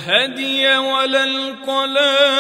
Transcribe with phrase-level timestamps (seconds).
[0.07, 2.32] الهدي ولا القلائد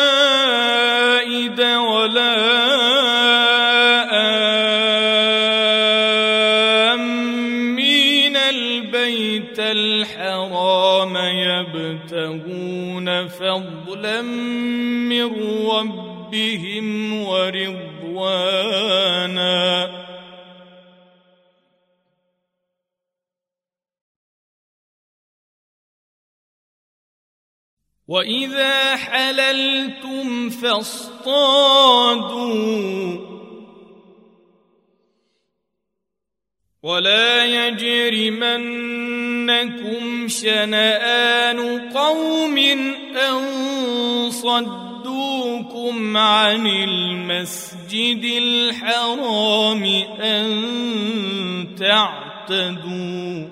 [28.12, 32.12] واذا حللتم فاصطادوا
[36.82, 38.68] ولا يجرمنكم
[40.28, 43.40] شنآن قوم أن
[44.30, 49.84] صدوكم عن المسجد الحرام
[50.20, 50.48] أن
[51.78, 53.51] تعتدوا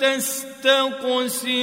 [0.00, 1.54] تستقسموا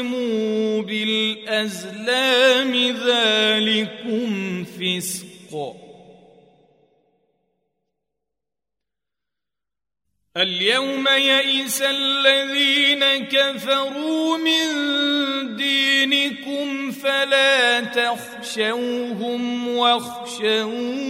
[0.82, 2.74] بالأزلام
[3.08, 5.83] ذلكم فسق
[10.38, 14.66] اليوم يئس الذين كفروا من
[15.56, 21.04] دينكم فلا تخشوهم واخشون.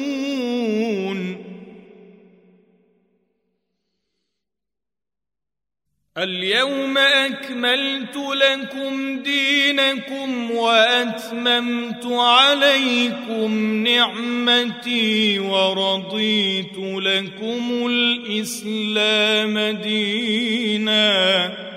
[6.17, 21.72] اليوم أكملت لكم دينكم وأتممت عليكم نعمتي ورضيت لكم الإسلام دينا.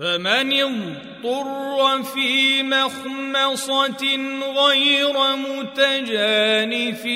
[0.00, 4.16] فمن اضطر في مخمصة
[4.56, 7.06] غير متجانف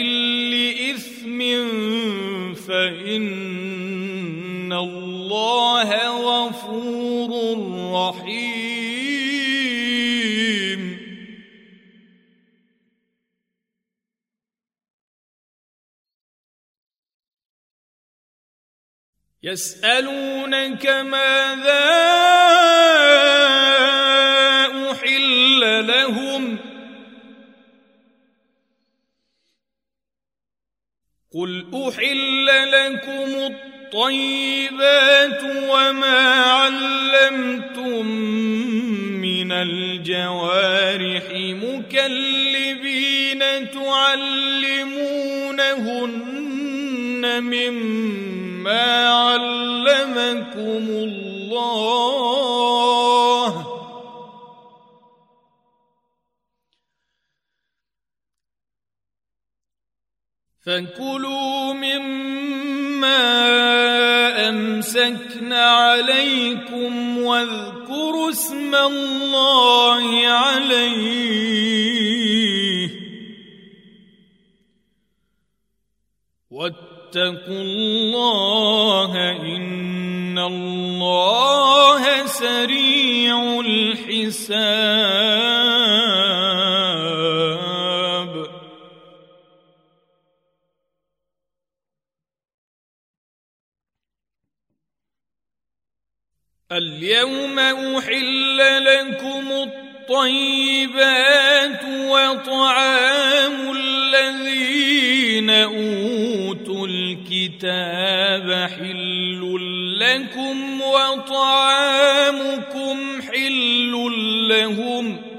[0.50, 1.38] لإثم
[2.54, 3.22] فإن
[4.72, 5.90] الله
[6.20, 7.30] غفور
[7.94, 8.93] رحيم.
[19.44, 21.84] يسألونك ماذا
[31.34, 38.06] قل أحل لكم الطيبات وما علمتم
[39.20, 41.24] من الجوارح
[41.62, 44.84] مكلبين تعلمونهن
[47.42, 48.53] مما
[49.08, 52.04] علمكم الله.
[60.66, 63.24] فكلوا مما
[64.48, 71.34] أمسكن عليكم واذكروا اسم الله عليه.
[77.16, 79.12] واتقوا الله
[79.56, 84.74] إن الله سريع الحساب.
[96.72, 99.70] اليوم أحل لكم
[100.04, 109.58] الطيبات وطعام الذين أوتوا الكتاب حل
[110.00, 112.02] لكم وطعامكم
[113.22, 113.92] حل
[114.48, 115.33] لهم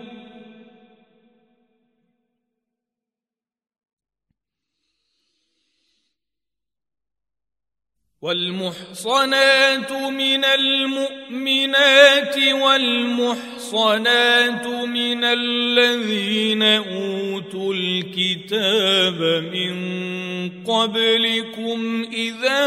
[8.26, 19.76] والمحصنات من المؤمنات والمحصنات من الذين أوتوا الكتاب من
[20.66, 22.66] قبلكم إذا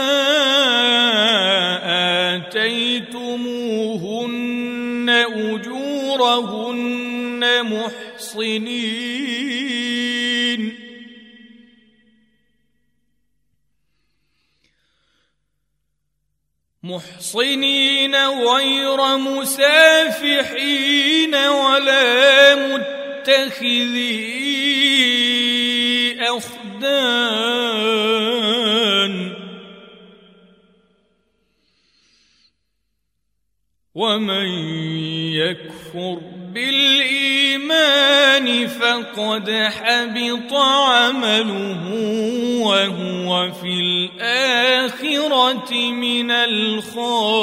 [2.37, 9.18] آتيتموهن أجورهن محصنين
[16.89, 20.55] محصنين غير مسافحين
[21.35, 24.19] ولا متخذي
[26.21, 27.69] أخدان.
[33.95, 34.49] ومن
[35.35, 41.83] يكفر بالإيمان فقد حبط عمله
[42.63, 47.39] وهو في الآخرة من الخاسرين.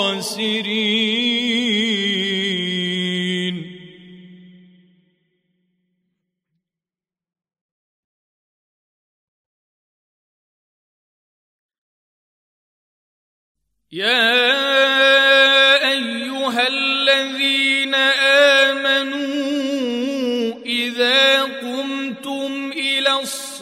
[13.92, 14.56] يا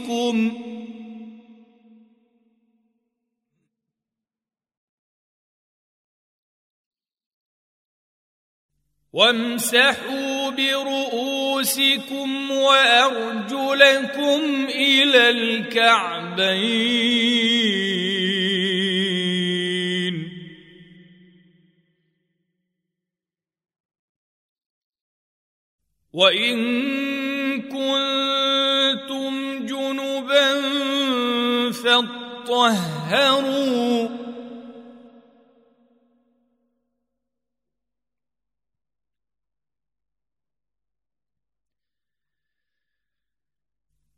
[9.13, 16.73] وامسحوا برؤوسكم وأرجلكم إلى الكعبين.
[26.13, 26.57] وإن
[27.61, 30.61] كنتم جنبا
[31.71, 32.63] فاطهروا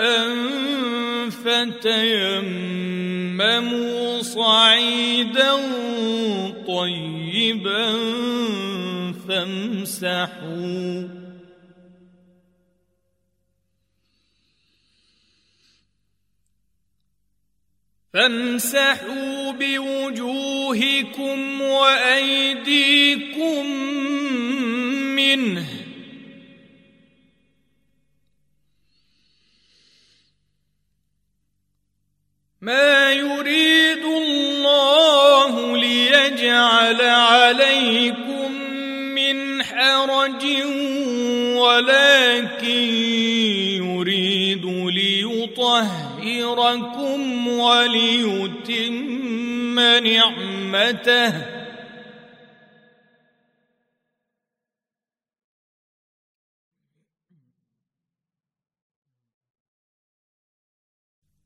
[1.80, 5.52] فتيمموا صعيدا
[6.68, 7.92] طيبا
[9.28, 11.19] فامسحوا
[18.14, 23.10] فامسحوا بوجوهكم وأيديكم
[25.16, 25.66] منه.
[32.60, 38.52] ما يريد الله ليجعل عليكم
[39.14, 40.44] من حرج
[41.56, 42.94] ولكن
[43.84, 44.64] يريد
[46.30, 49.00] ليطهركم وليتم
[49.80, 51.60] نعمته.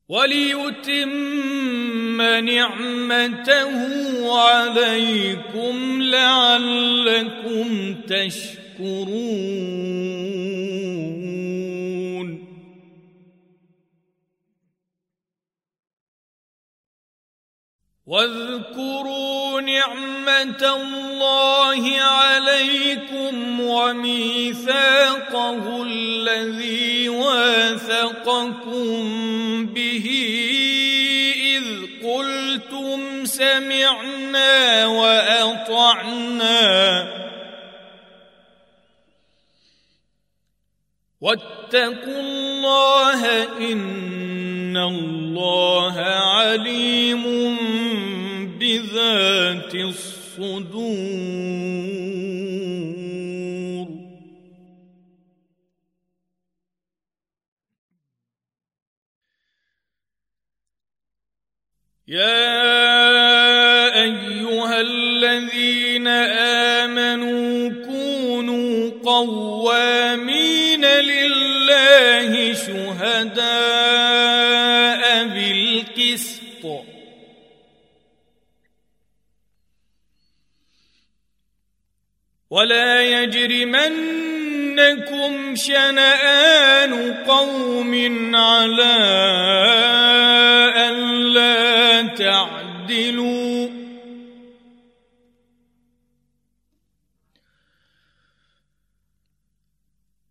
[0.09, 1.11] وليتم
[2.21, 3.77] نعمته
[4.39, 9.55] عليكم لعلكم تشكرون.
[18.07, 25.03] واذكروا نعمة الله عليكم وميثاقه
[25.83, 28.85] الذي واثقكم
[29.65, 30.09] به
[31.35, 31.63] إذ
[32.07, 36.45] قلتم سمعنا وأطعنا
[41.25, 43.21] واتقوا الله
[43.71, 45.95] إن الله
[46.37, 47.23] عليم
[48.59, 50.85] بذات الصدور.
[62.07, 62.53] يا
[64.03, 66.07] أيها الذين
[66.87, 70.85] آمنوا كونوا قوامين
[72.55, 73.45] شهداء
[75.23, 76.85] بالقسط.
[82.49, 83.95] ولا يجرمنكم
[85.55, 87.93] شنآن قوم
[88.35, 88.95] على
[90.75, 93.54] ألا تعدلوا.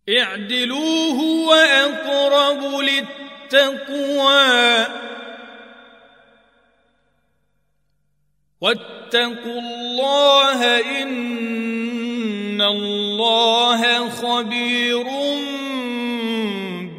[0.08, 4.86] اعدلوا هو أقرب للتقوى.
[8.60, 15.04] واتقوا الله إن الله خبير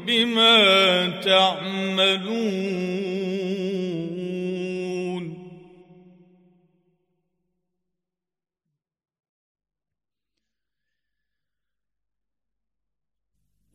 [0.08, 3.25] بما تعملون.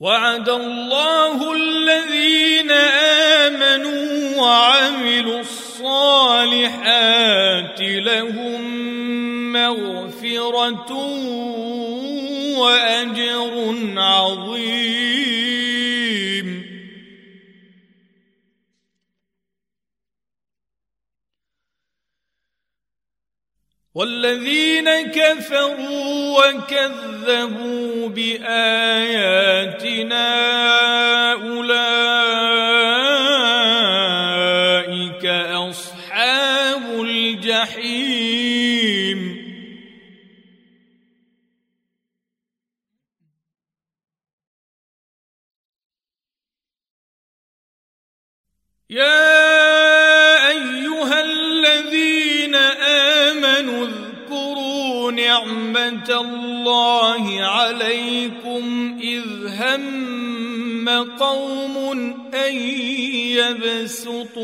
[0.00, 2.70] وعد الله الذين
[3.50, 6.60] آمنوا وعملوا الصالحات
[7.80, 8.62] لهم
[9.52, 10.92] مغفرة
[12.56, 15.69] وأجر عظيم.
[24.00, 29.06] والذين كفروا وكذبوا بآياتنا
[31.32, 32.06] أولئك
[35.68, 38.40] أصحاب الجحيم.
[48.90, 51.20] يا أيها
[51.60, 52.54] الذين
[53.24, 60.88] آمنوا اذكروا نعمة الله عليكم إذ هم
[61.18, 61.76] قوم
[62.34, 62.54] أن
[63.36, 64.40] يبسطوا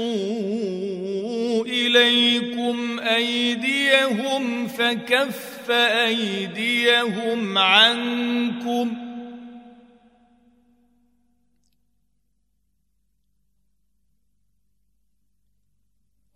[1.65, 9.16] إليكم أيديهم فكف أيديهم عنكم ۖ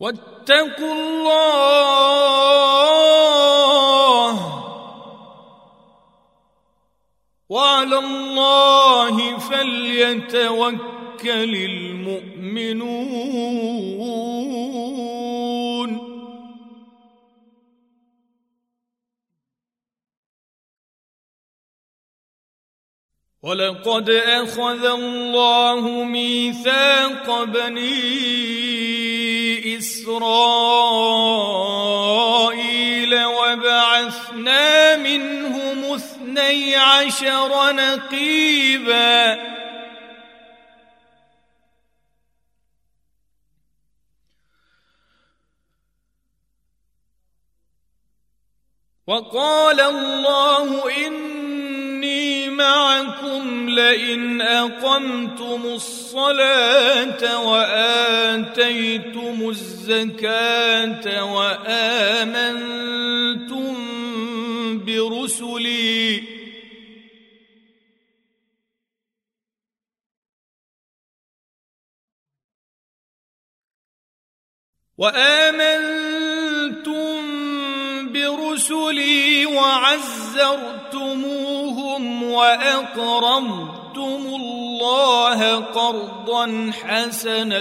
[0.01, 1.91] واتقوا الله
[7.49, 10.81] وعلى الله فليتوكل
[11.71, 13.01] المؤمنون.
[23.43, 29.10] ولقد أخذ الله ميثاق بني
[29.81, 31.13] إسرائيل
[33.25, 39.51] وبعثنا منهم اثني عشر نقيبا.
[49.07, 50.69] وقال الله
[51.07, 51.30] إني
[52.61, 62.51] معكم لئن أقمتم الصلاة وآتيتم الزكاة وآمنتم
[64.85, 66.23] برسلي.
[74.99, 76.31] وآمنتم
[78.13, 80.23] برسلي وعزرتموهم
[82.23, 83.81] وأقرضتم
[84.27, 87.59] الله قرضا حسنا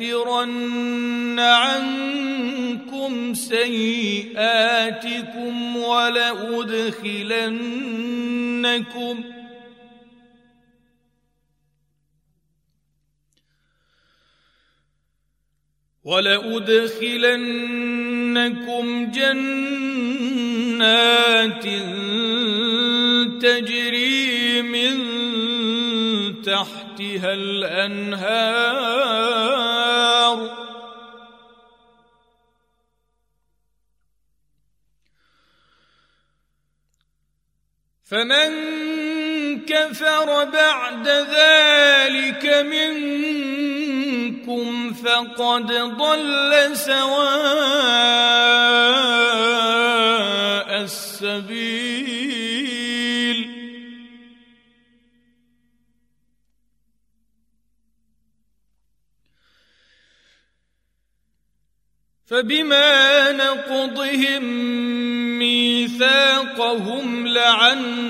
[0.00, 0.58] لأكفرن
[1.40, 4.76] عنكم سيئاتكم
[5.76, 7.08] ولأدخلنكم
[16.08, 17.10] ولأدخلنكم
[19.10, 20.38] جنات
[23.42, 24.96] تجري من
[26.42, 28.78] تحتها الأنهار
[38.04, 38.50] فمن
[39.66, 42.46] كفر بعد ذلك
[44.28, 47.08] منكم فقد ضل سواء
[50.82, 52.27] السبيل.
[62.30, 64.42] فبما نقضهم
[65.38, 68.08] ميثاقهم لعناهم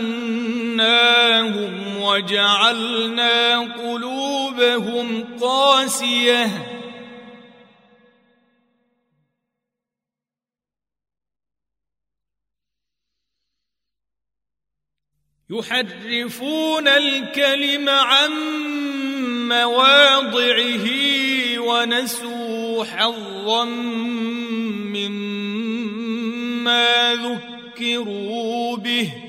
[2.02, 6.78] وجعلنا قلوبهم قاسية.
[15.50, 18.32] يحرفون الكلم عن
[19.48, 20.88] مواضعه
[21.58, 23.64] ونسوا حظا
[24.94, 29.28] مما ذكروا به.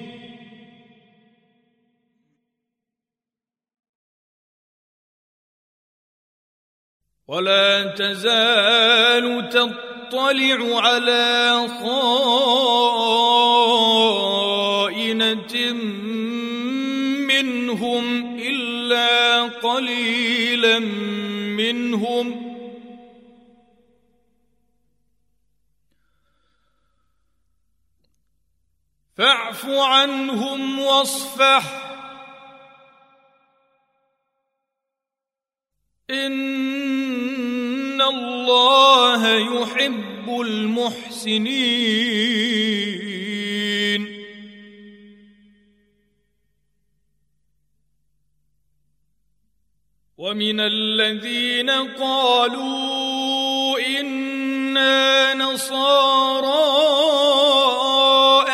[7.30, 12.34] ولا تزال تطلع على خائنة
[17.30, 20.80] منهم إلا قليلا
[21.60, 22.50] منهم.
[29.18, 31.86] فاعف عنهم واصفح.
[36.10, 39.28] إن الله
[39.62, 41.80] يحب المحسنين.
[50.30, 56.50] ومن الذين قالوا إنا نصارى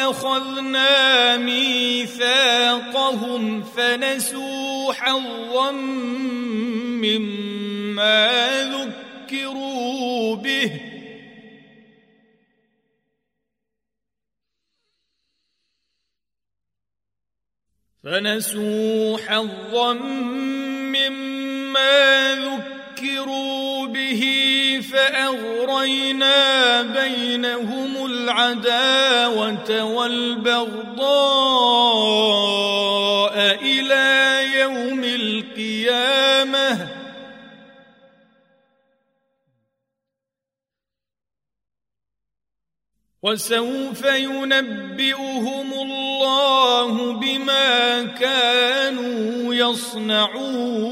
[0.09, 2.63] أخذنا ميثاقهم
[3.63, 5.71] فنسوا حظا
[7.01, 8.39] مما
[8.71, 10.71] ذكروا به.
[18.03, 19.93] فنسوا حظا
[21.75, 24.21] مما ذكروا به
[24.91, 30.75] فأغرينا بينهم العداوة والبغضاء
[33.61, 36.87] إلى يوم القيامة.
[43.25, 50.85] وسوف ينبئهم الله بما كانوا يصنعون.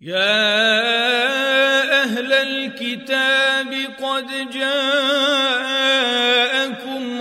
[0.00, 0.42] يا
[2.02, 4.82] أهل الكتاب قد جاءكم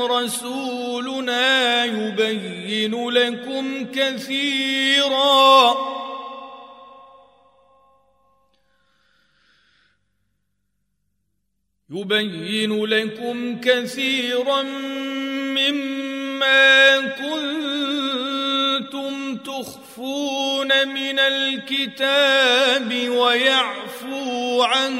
[0.02, 6.01] رسولنا يبين لكم كثيرا.
[11.94, 14.62] يبين لكم كثيرا
[15.58, 18.56] مما كنتم
[19.38, 24.94] تخفون من الكتاب ويعفو عن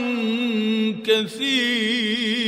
[1.06, 2.42] كثير.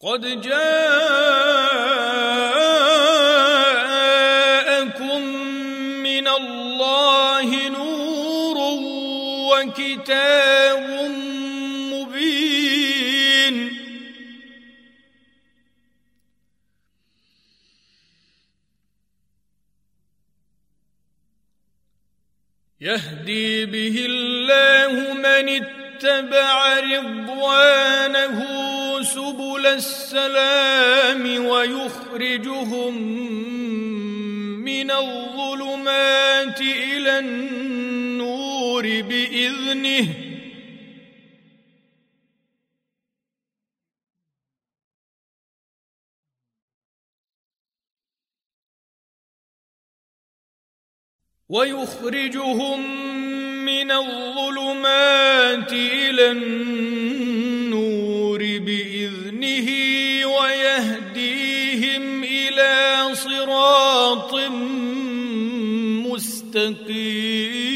[0.00, 1.76] قد جاءكم
[10.06, 11.10] وكتاب
[11.92, 13.56] مبين.
[22.80, 28.38] يهدي به الله من اتبع رضوانه
[29.02, 32.94] سبل السلام ويخرجهم
[34.62, 38.45] من الظلمات إلى النور.
[38.82, 40.14] بإذنه.
[51.48, 52.80] ويخرجهم
[53.64, 59.68] من الظلمات إلى النور بإذنه
[60.26, 64.34] ويهديهم إلى صراط
[66.06, 67.75] مستقيم.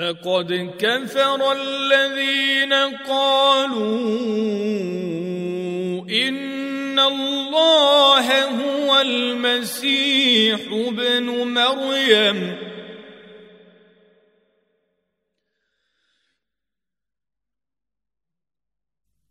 [0.00, 2.72] لقد كفر الذين
[3.08, 4.00] قالوا
[6.08, 12.70] إن الله هو المسيح ابن مريم.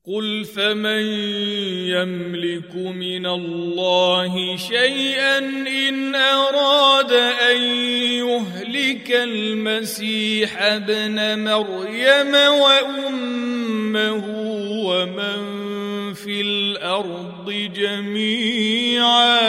[0.10, 1.04] قل فمن
[1.94, 7.49] يملك من الله شيئا إن أراد أن
[9.12, 14.26] المسيح ابن مريم وأمه
[14.86, 15.60] ومن
[16.14, 19.40] في الأرض جميعا.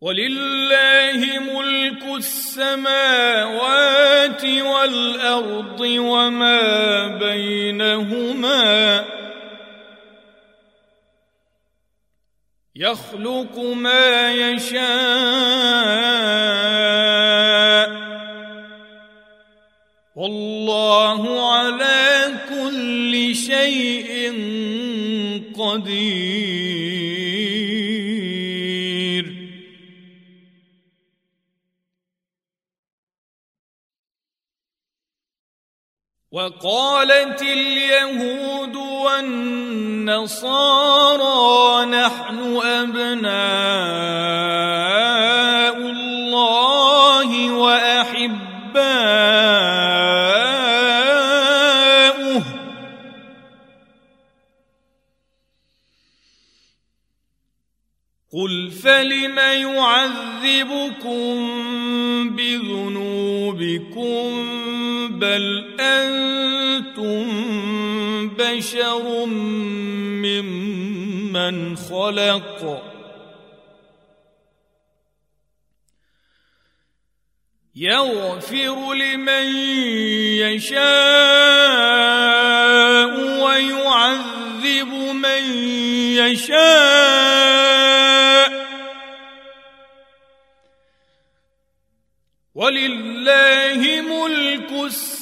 [0.00, 3.64] ولله ملك السماوات
[4.44, 9.17] والأرض وما بينهما.
[12.78, 14.78] يخلق ما يشاء.
[20.16, 24.32] والله على كل شيء
[25.58, 26.17] قدير.
[36.38, 40.26] وقالت اليهود والنصارى
[41.86, 43.38] نحن أبناء
[45.76, 48.38] الله وأحباؤه.
[58.32, 61.34] قل فلم يعذبكم
[62.36, 64.18] بذنوبكم
[65.18, 67.28] بل أنتم
[68.28, 69.26] بشر
[70.24, 72.82] ممن خلق.
[77.76, 79.56] يغفر لمن
[80.36, 80.78] يشاء
[83.44, 85.42] ويعذب من
[86.14, 87.38] يشاء.
[92.54, 94.47] ولله ملك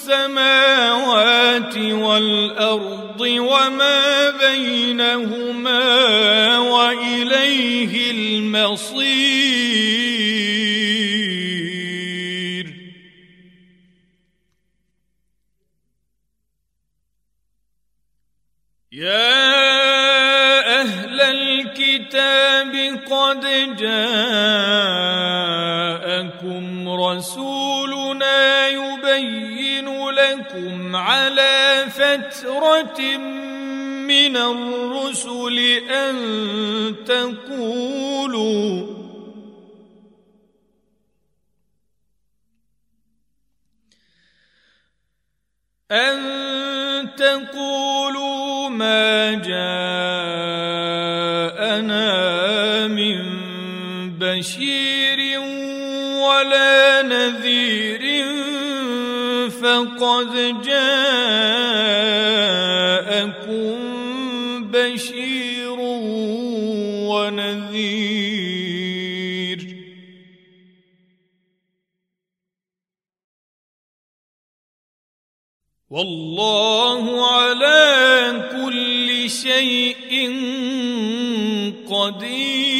[0.07, 5.83] السماوات والأرض وما بينهما
[6.59, 9.07] وإليه المصير.
[18.92, 19.61] يا
[20.81, 22.75] أهل الكتاب
[23.11, 23.40] قد
[23.77, 24.07] جاءكم
[26.88, 29.56] رسولنا يبين
[30.16, 33.16] لكم على فترة
[34.07, 35.59] من الرسل
[35.90, 36.16] أن
[37.07, 38.96] تقولوا
[45.90, 46.18] أن
[47.16, 49.66] تقولوا ما جاءنا
[52.87, 53.16] من
[54.18, 55.40] بشير
[56.20, 58.06] ولا نذير
[59.66, 61.46] فقد جاءكم
[64.70, 65.79] بشير
[67.11, 68.16] ونذير.
[75.90, 77.87] والله على
[78.52, 80.12] كل شيء
[81.90, 82.76] قدير.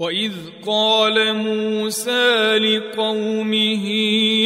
[0.00, 0.32] واذ
[0.66, 3.88] قال موسى لقومه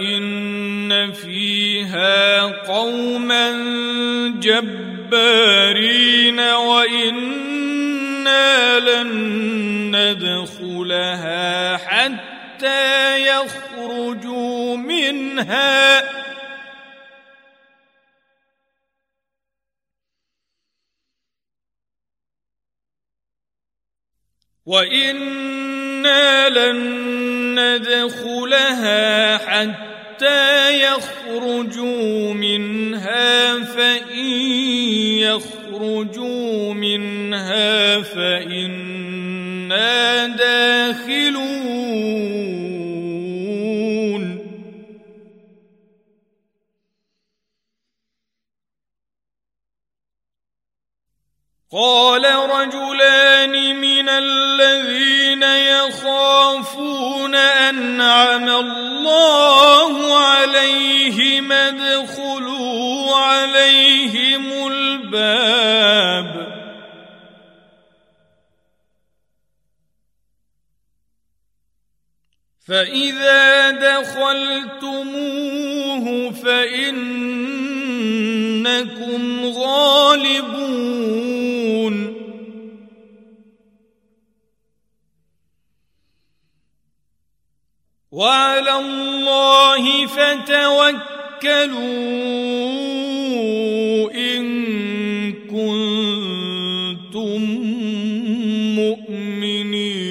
[0.00, 3.50] إن فيها قوما
[4.40, 6.03] جبارين.
[6.40, 7.94] وإنا
[8.80, 9.10] لن
[9.96, 16.02] ندخلها حتى يخرجوا منها.
[24.66, 26.78] وإنا لن
[27.60, 29.93] ندخلها حتى
[30.70, 34.26] يخرجوا منها فإن
[35.18, 39.14] يخرجوا منها فإنا
[40.26, 41.84] داخلون.
[51.74, 59.63] قال رجلان من الذين يخافون أنعم الله
[60.64, 66.44] عليهم ادخلوا عليهم الباب.
[72.68, 75.04] فإذا دخلتموه
[76.30, 77.14] فإنكم
[79.46, 81.33] غالبون.
[88.14, 90.94] وعلى الله فتوكلوا
[94.14, 94.44] إن
[95.50, 97.40] كنتم
[98.78, 100.04] مؤمنين.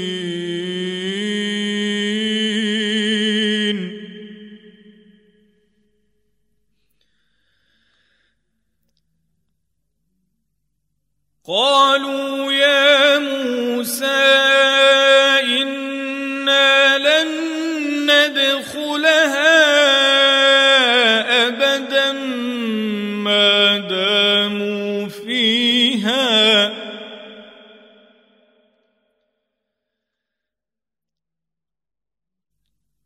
[11.48, 14.53] قالوا يا موسى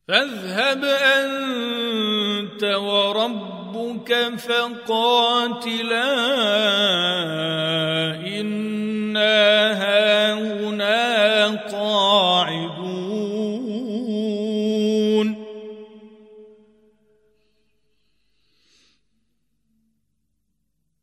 [0.08, 6.14] فاذهب أنت وربك فقاتلا
[8.40, 9.38] إنا
[9.84, 13.08] هاهنا قاعدون.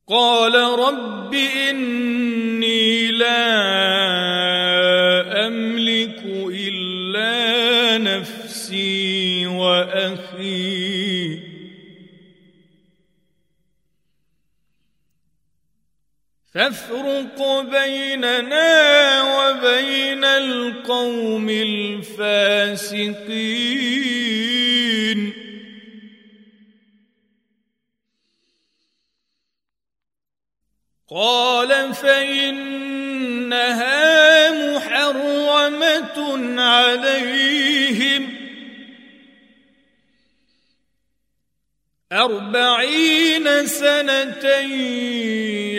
[0.09, 4.24] قال رب إني لا
[8.75, 11.39] نفسي وأخي.
[16.55, 22.55] فافرق بيننا وبين القوم الفاسقين.
[31.11, 33.11] قال فإنها
[34.51, 36.19] محرمة
[36.63, 38.34] عليهم.
[42.15, 44.47] أربعين سنة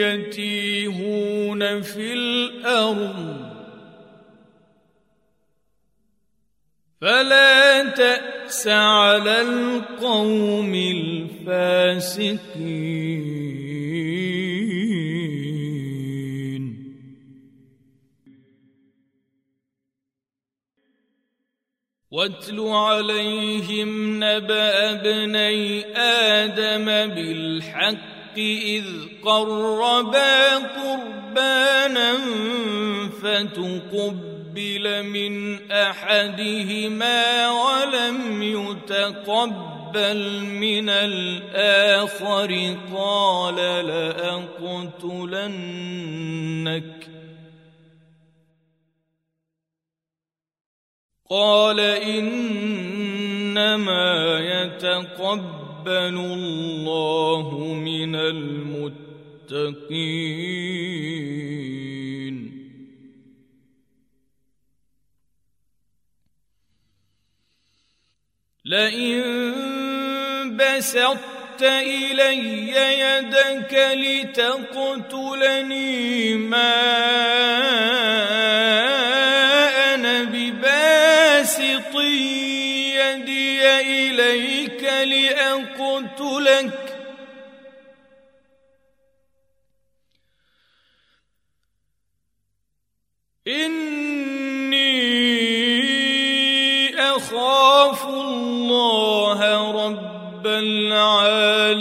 [0.03, 3.45] يتيهون في الأرض.
[7.01, 10.75] فلا تأس على القوم
[11.47, 12.45] الفاسقين.
[22.15, 28.85] واتل عليهم نبأ ابني آدم بالحق إذ
[29.25, 32.17] قربا قربانا
[33.21, 45.15] فتقبل من أحدهما ولم يتقبل من الآخر قال لأقتلنك
[51.29, 53.09] قال إنما
[54.39, 58.85] يتقبل الله من المتقين.
[68.65, 73.73] لئن بسطت إلي يدك
[74.33, 75.55] لتقتلني
[76.35, 77.05] ما
[81.45, 81.95] أنا بباسط
[82.95, 86.81] يدي إليك لأقتلك
[93.47, 94.95] إني
[96.99, 101.75] أخاف الله رب العالمين.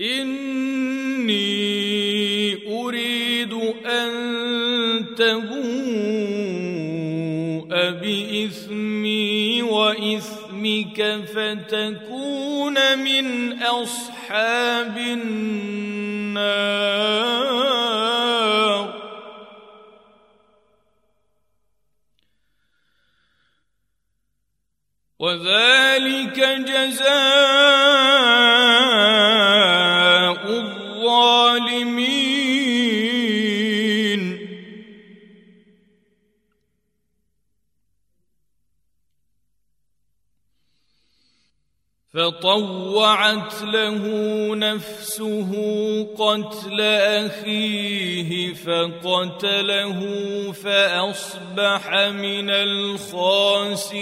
[0.00, 0.79] إني
[5.20, 6.80] تبوء
[8.00, 10.98] باثمي وإثمك
[11.34, 13.26] فتكون من
[13.62, 15.40] أصحاب النار.
[25.18, 27.20] وذلك جزاء
[30.48, 31.99] الظالمين.
[42.14, 44.02] فطوعت له
[44.56, 45.50] نفسه
[46.18, 50.00] قتل أخيه فقتله
[50.52, 54.00] فأصبح من الخاسرين.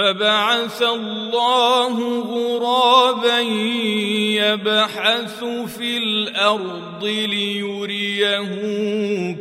[0.00, 3.38] فبعث الله غرابا
[4.40, 8.38] يبحث في الأرض ليريه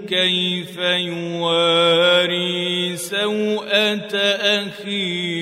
[0.10, 2.48] كيف يواري
[2.98, 4.16] سوءة
[4.66, 5.40] أخيه.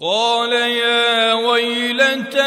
[0.00, 2.40] قال يا ويلتى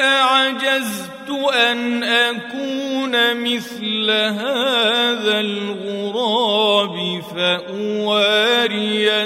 [0.00, 4.10] أعجزت أن أكون مثل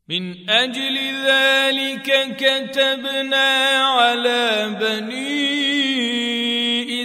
[0.09, 5.92] من أجل ذلك كتبنا على بني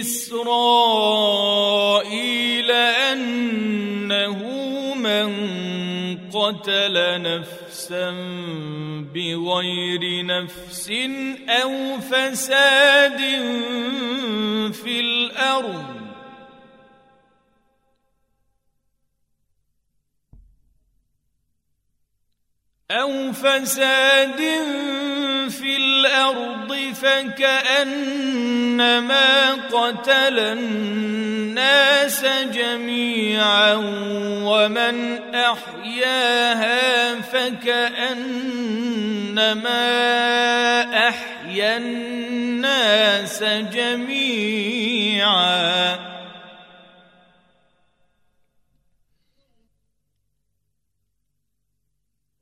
[0.09, 1.99] إسرائيل
[2.71, 4.39] أنه
[4.95, 5.29] من
[6.29, 8.11] قتل نفسا
[9.13, 10.91] بغير نفس
[11.49, 13.19] أو فساد
[14.83, 16.08] في الأرض
[22.91, 24.41] أو فساد
[25.49, 28.31] في الأرض فكانما
[29.51, 33.73] قتل الناس جميعا
[34.43, 38.27] ومن احياها فكانما
[41.07, 45.19] احيا الناس جميعا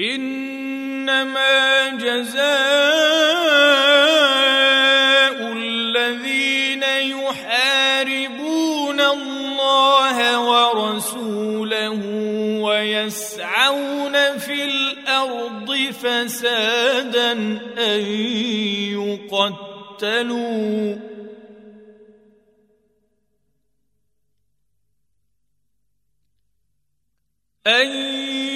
[0.00, 2.38] إنما جزاء
[5.52, 6.82] الذين
[7.18, 12.00] يحاربون الله ورسوله
[12.62, 17.32] ويسعون في الأرض فسادا
[17.78, 18.00] أن
[19.98, 20.96] يقتلوا.
[27.66, 27.86] أن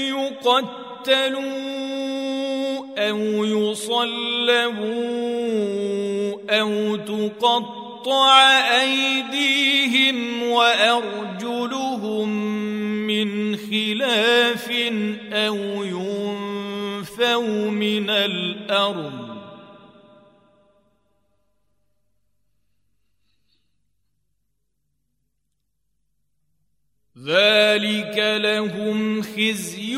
[0.08, 4.82] يقتلوا يقتلوا أو يصلبوا
[6.50, 8.40] أو تقطع
[8.80, 12.28] أيديهم وأرجلهم
[13.06, 14.70] من خلاف
[15.32, 19.31] أو ينفوا من الأرض
[27.24, 29.96] ذلك لهم خزي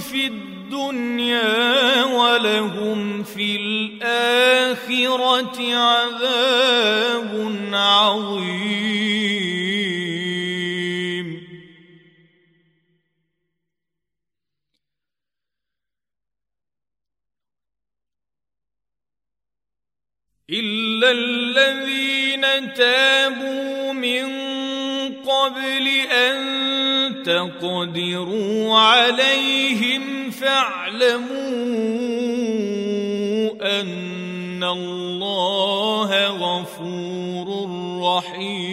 [0.00, 4.94] في الدنيا ولهم في الآخرة
[5.74, 7.32] عذاب
[7.72, 8.96] عظيم.
[20.50, 23.85] إلا الذين تابوا
[27.26, 31.26] تقدروا عليهم فاعلموا
[33.80, 37.46] أن الله غفور
[38.02, 38.65] رحيم.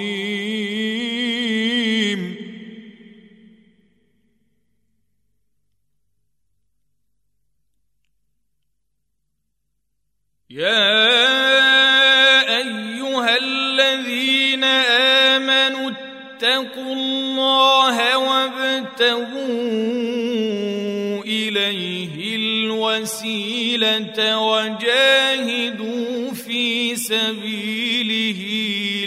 [24.20, 28.42] وجاهدوا في سبيله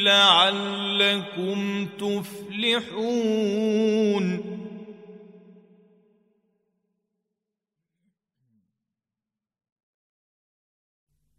[0.01, 3.47] لعلكم تفلحون.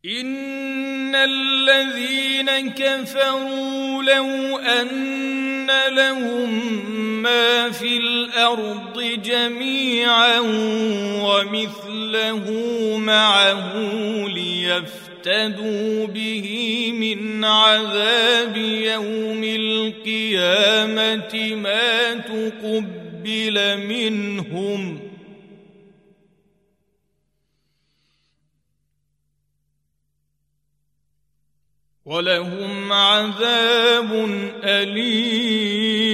[0.05, 5.56] إن الذين كفروا لو أن
[5.89, 6.81] لهم
[7.21, 10.39] ما في الأرض جميعا
[11.23, 12.45] ومثله
[12.97, 13.73] معه
[14.27, 20.95] ليفتدوا به من عذاب يوم القيامة
[21.55, 25.06] ما تقبل منهم
[32.07, 34.11] ولهم عذاب
[34.63, 36.07] أليم.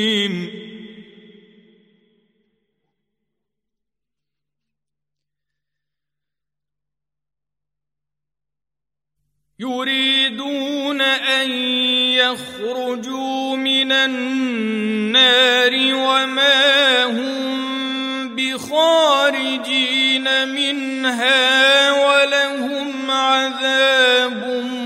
[9.59, 11.51] يريدون أن
[12.11, 19.87] يخرجوا من النار وما هم بخارجين
[20.47, 24.82] منها ولهم عذاب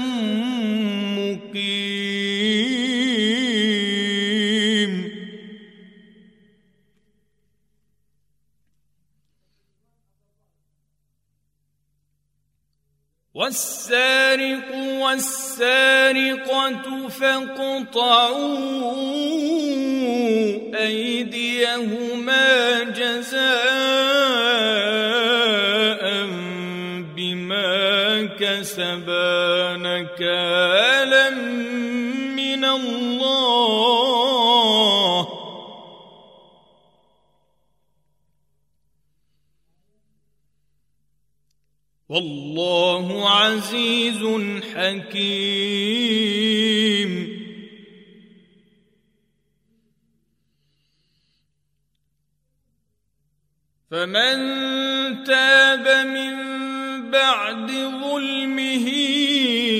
[13.37, 14.69] والسارق
[15.01, 18.57] والسارقة فاقطعوا
[20.75, 23.47] أيديهما جزاء
[27.15, 31.29] بما كسبا نكالا
[32.35, 33.37] من الله.
[42.09, 44.23] والله عزيز
[44.75, 45.47] حكيم.
[53.91, 54.37] فمن
[55.23, 56.37] تاب من
[57.11, 57.71] بعد
[58.03, 58.87] ظلمه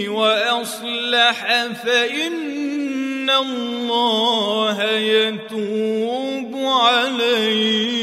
[0.08, 7.98] وأصلح فإن الله يتوب عليه.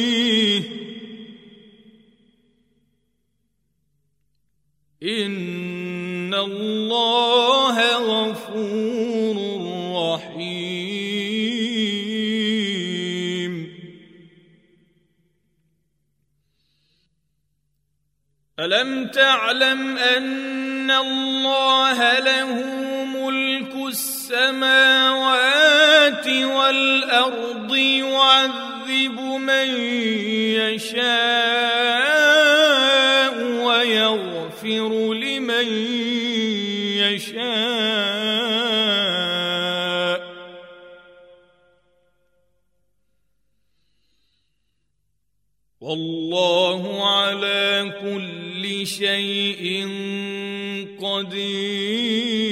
[5.04, 9.36] ان الله غفور
[10.14, 11.04] رحيم.
[18.58, 22.64] الم تعلم ان الله له
[23.04, 25.24] ملك السماوات
[26.28, 29.68] والارض يعذب من
[30.56, 31.24] يشاء
[33.42, 34.33] ويغفر
[35.14, 35.68] لمن
[36.98, 37.44] يشاء.
[45.80, 49.88] والله على كل شيء
[51.02, 52.44] قدير.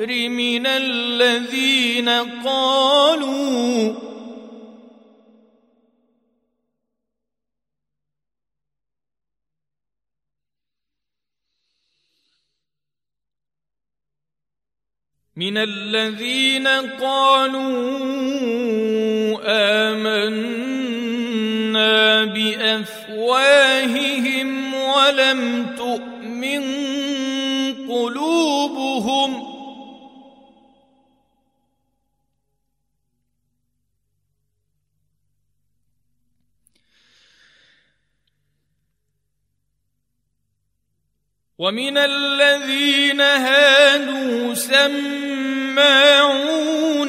[0.00, 2.08] الكفر من الذين
[2.44, 3.94] قالوا
[15.36, 16.68] من الذين
[17.00, 17.70] قالوا
[19.88, 21.04] آمنا
[22.24, 23.68] بأفواههم
[24.74, 26.09] ولم تؤمن
[41.60, 44.92] ومن الذين هادوا سماعون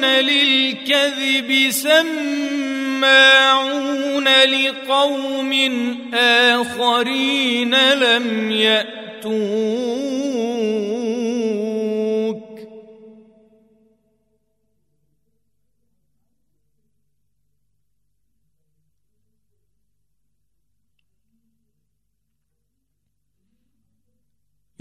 [0.04, 2.08] للكذب سماعون
[4.28, 5.52] لقوم
[6.14, 10.31] آخرين لم يأتوك.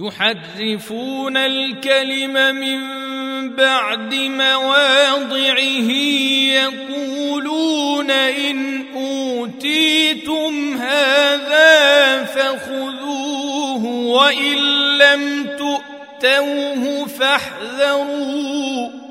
[0.02, 2.80] يحرفون الكلم من
[3.56, 5.92] بعد مواضعه
[6.52, 14.58] يقولون إن أوتيتم هذا فخذوه وإن
[14.98, 19.11] لم تؤتوه فاحذروا.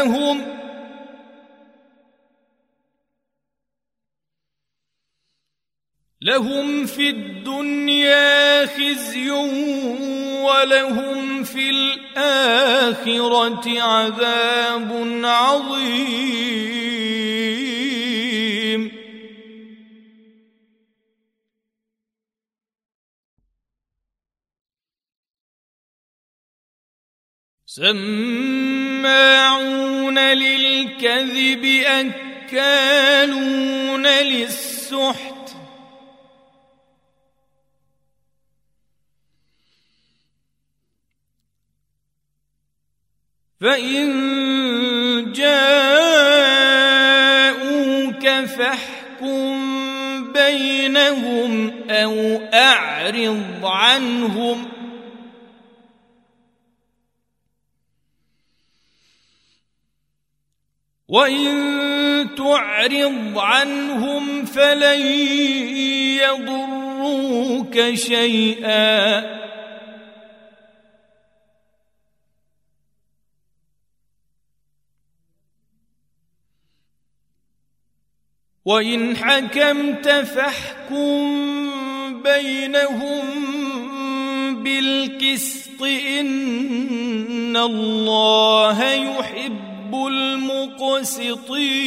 [0.00, 0.60] قلوبهم
[6.20, 9.30] لهم في الدنيا خزي
[10.40, 13.00] ولهم في الآخرة
[13.80, 16.89] عذاب عظيم.
[27.70, 27.98] سماعون
[30.18, 31.64] للكذب
[32.50, 35.50] أكالون للسحت.
[43.60, 44.08] فإن
[45.32, 45.88] جاءوك
[48.46, 49.52] فاحكم
[50.32, 54.79] بينهم أو أعرض عنهم
[61.10, 65.00] وان تعرض عنهم فلن
[66.22, 69.40] يضروك شيئا
[78.64, 81.30] وان حكمت فاحكم
[82.22, 83.24] بينهم
[84.62, 91.80] بالقسط ان الله يحب المقسطين.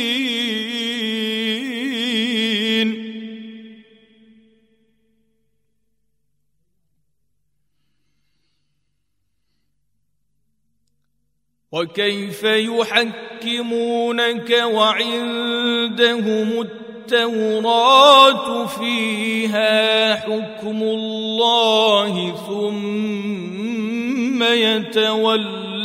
[11.74, 25.80] وكيف يحكمونك وعندهم التوراة فيها حكم الله ثم يتولون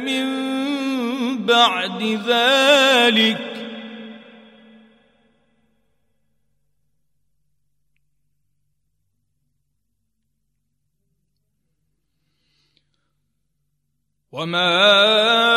[0.00, 0.24] من
[1.46, 3.54] بعد ذلك.
[14.32, 15.53] وما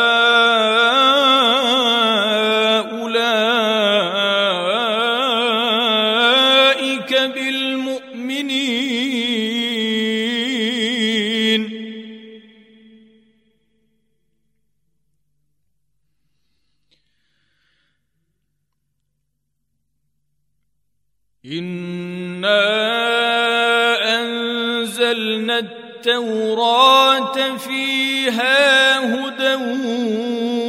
[26.08, 29.54] التوراة فيها هدى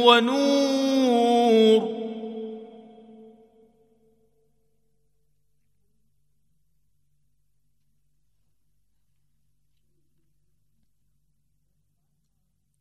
[0.04, 2.00] ونور.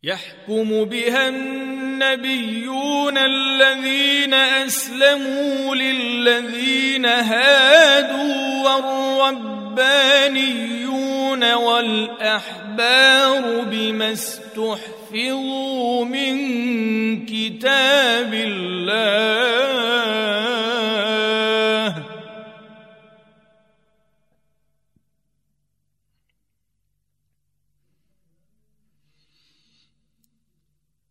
[0.04, 11.09] يحكم بها النبيون الذين أسلموا للذين هادوا والربانيون
[11.44, 16.36] والأحبار بما استحفظوا من
[17.26, 19.70] كتاب الله.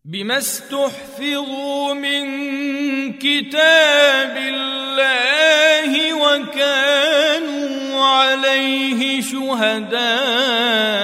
[0.05, 2.25] بما استحفظوا من
[3.19, 10.99] كتاب الله وكانوا عليه شهداء.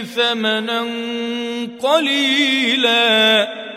[0.02, 0.80] ثمنا
[1.82, 3.69] قليلا.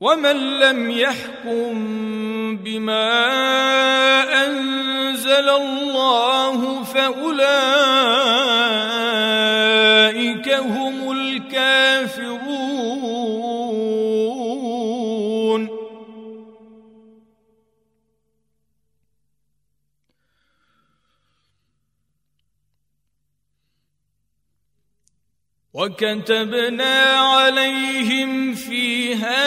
[0.00, 1.74] ومن لم يحكم
[2.56, 3.10] بما
[4.46, 8.38] أنزل الله فأولئك
[25.78, 29.38] وكتبنا عليهم فيها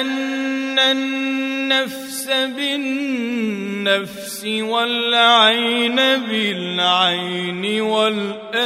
[0.00, 2.26] أن النفس
[2.56, 8.60] بالنفس والعين بالعين والأنف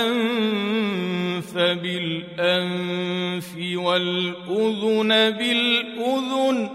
[1.55, 6.71] بالأنف والأذن بالأذن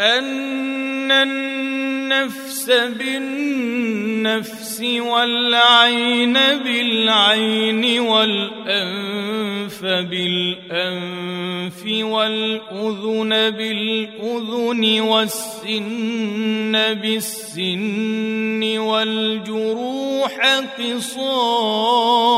[0.00, 20.46] أن النفس بالنفس والعين بالعين والأنف بالأنف والأذن بالأذن والسن بالسن والجروح
[20.78, 22.28] قصاص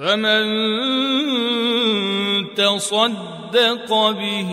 [0.00, 0.44] فمن
[2.54, 4.52] تصدق به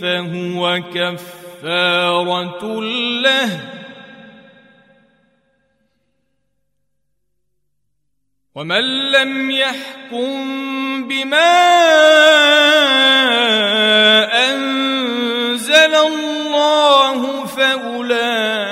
[0.00, 2.80] فهو كفاره
[3.22, 3.60] له
[8.54, 11.54] ومن لم يحكم بما
[14.50, 18.63] انزل الله فاولئك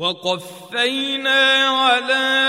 [0.00, 2.40] وقفينا على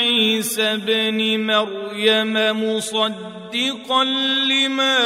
[0.00, 4.04] عيسى ابن مريم مصدقا
[4.48, 4.98] لما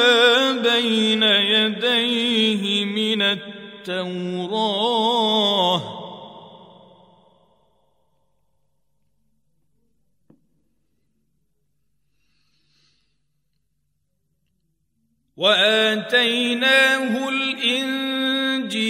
[0.52, 3.22] بين يديه من
[3.86, 4.84] التوراة.
[15.36, 18.84] وآتيناه الإنجيل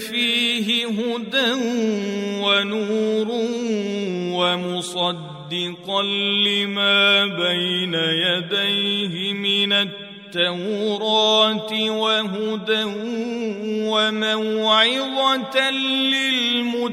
[0.00, 1.52] فيه هدى
[2.42, 3.28] ونور
[4.36, 6.02] ومصدق مصدقا
[6.46, 11.10] لما بين يديه من التوراة
[11.90, 12.84] وهدى
[13.90, 16.90] وموعظة للمتقين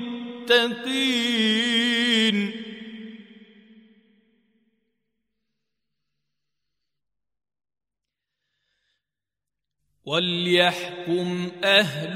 [10.07, 12.15] وليحكم أهل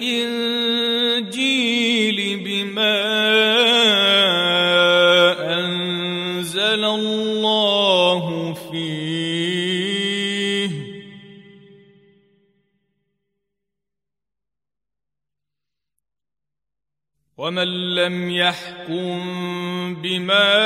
[0.00, 1.36] الإنجيل
[2.44, 2.96] بما
[5.58, 9.26] أنزل الله فيه
[17.36, 19.24] ومن لم يحكم
[20.02, 20.56] بما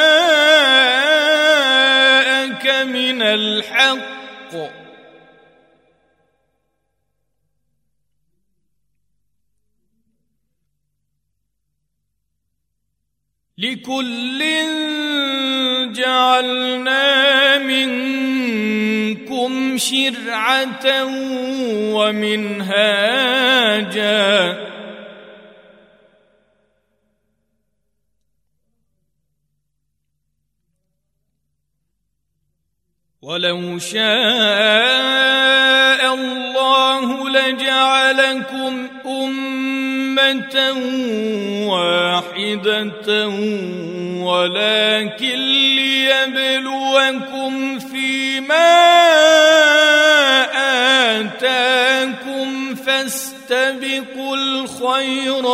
[2.85, 4.13] من الحق.
[13.57, 14.22] لكل
[19.89, 20.85] شرعة
[21.95, 23.23] ومنهاجا.
[33.23, 34.03] ولو شاء
[36.13, 40.57] الله لجعلكم أمة
[41.67, 43.27] واحدة
[44.23, 45.39] ولكن
[45.75, 49.22] ليبلوكم فيما
[53.53, 55.53] فاستبقوا الخيرات.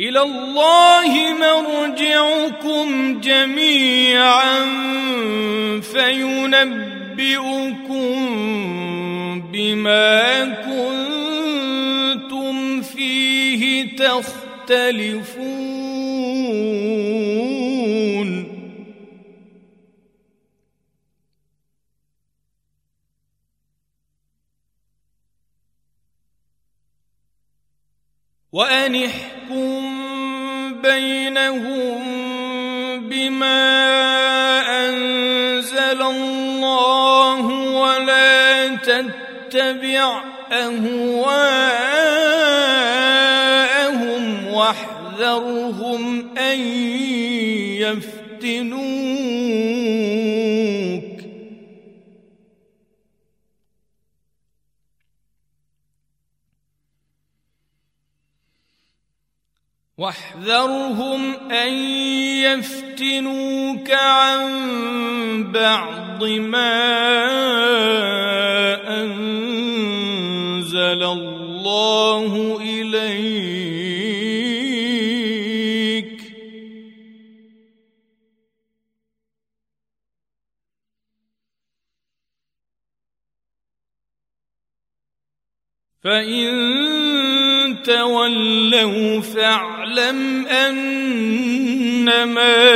[0.00, 4.64] إلى الله مرجعكم جميعا
[5.80, 7.12] فينبئكم
[9.52, 15.91] بما كنتم فيه تختلفون.
[28.52, 30.02] وأن احكم
[30.82, 32.02] بينهم
[33.08, 33.62] بما
[34.88, 37.46] أنزل الله
[37.80, 40.22] ولا تتبع
[40.52, 41.12] أهواءهم
[44.46, 46.60] واحذرهم أن
[47.80, 48.82] يفتنوك.
[60.02, 61.72] واحذرهم أن
[62.42, 64.42] يفتنوك عن
[65.52, 66.74] بعض ما
[69.02, 69.92] أنزل
[71.02, 73.52] الله إليك.
[86.04, 87.01] فإن
[87.82, 92.04] تولوا فاعلم أنما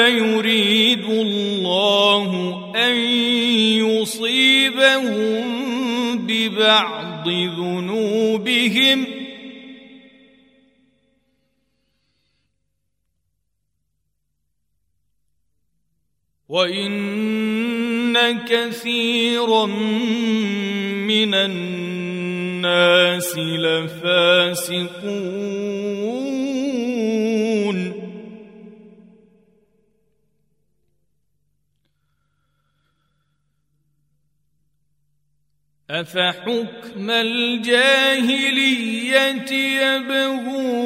[0.09, 2.31] يريد الله
[2.77, 2.97] أن
[3.85, 5.47] يصيبهم
[6.27, 9.07] ببعض ذنوبهم
[16.49, 19.67] وإن كثيرا
[21.07, 22.16] من الناس
[23.37, 24.47] لفاسقون.
[35.91, 38.63] أفحكم الجاهلية
[39.53, 40.77] يبغون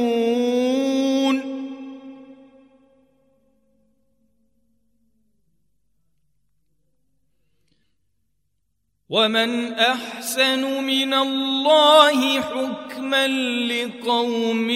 [9.11, 13.29] ومن احسن من الله حكما
[13.67, 14.71] لقوم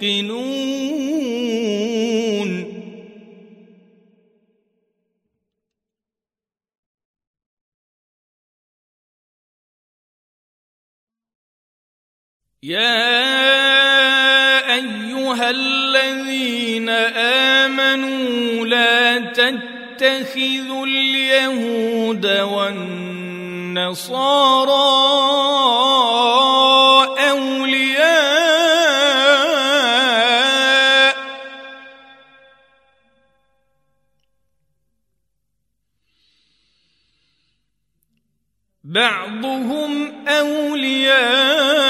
[0.00, 0.60] يوقنون
[12.62, 13.30] يا
[14.74, 16.88] ايها الذين
[17.68, 19.18] امنوا لا
[20.00, 23.10] تتخذوا اليهود والنصارى
[27.30, 28.30] أولياء.
[38.84, 41.89] بعضهم أولياء.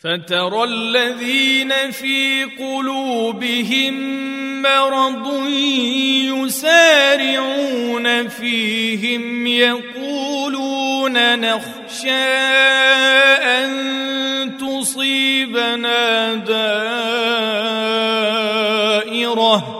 [0.00, 3.94] فترى الذين في قلوبهم
[4.62, 5.48] مرض
[6.46, 12.10] يسارعون فيهم يقولون نخشى
[13.44, 13.70] أن
[14.58, 16.34] تصيبنا
[19.24, 19.79] دائرة.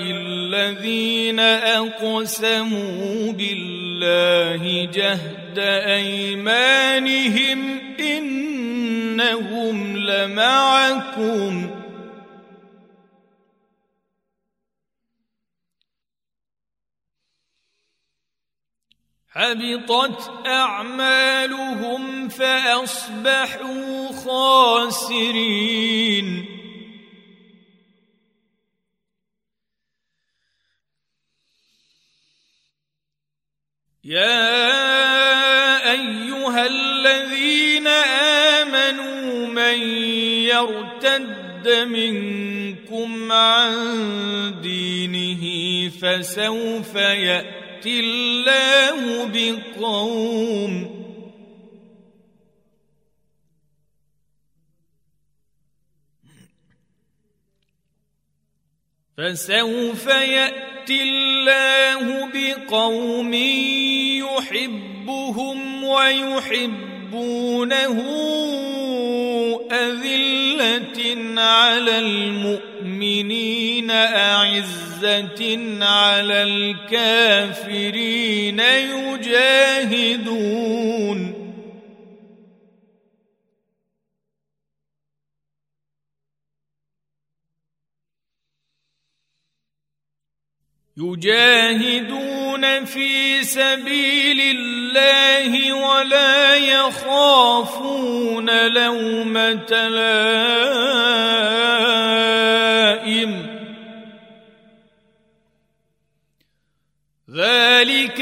[0.00, 1.40] الذين
[1.80, 7.58] أقسموا بالله جهد أيمانهم
[8.00, 11.70] إنهم لمعكم
[19.36, 24.12] حبطت أعمالهم فأصبحوا
[25.04, 25.76] خاسرين.
[34.04, 34.52] يا
[35.92, 37.86] أيها الذين
[38.56, 39.78] آمنوا من
[40.48, 43.74] يرتد منكم عن
[44.62, 45.44] دينه
[45.88, 50.96] فسوف يأتي يأتي الله بقوم.
[59.18, 63.34] فسوف يأتي الله بقوم
[64.34, 67.16] يحبهم ويحبونه
[69.72, 70.98] أذلة
[71.40, 73.90] على المؤمنين
[74.56, 77.80] اعزه على الكافرين
[78.60, 80.16] يجاهدون.
[90.98, 101.35] يجاهدون في سبيل الله ولا يخافون لومة لائم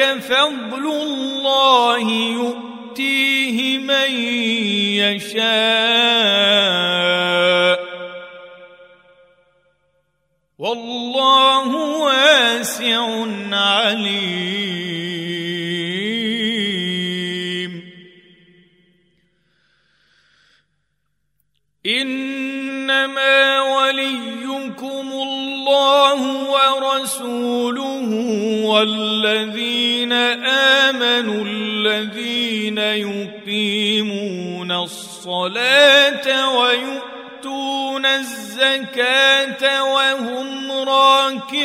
[0.04, 4.10] فضل الله يؤتيه من
[5.00, 5.44] يشاء.
[10.58, 14.34] والله واسع عليم.
[21.86, 23.63] إنما
[25.84, 28.08] الله ورسوله
[28.64, 30.12] والذين
[30.82, 41.64] آمنوا الذين يقيمون الصلاة ويؤتون الزكاة وهم راكعون.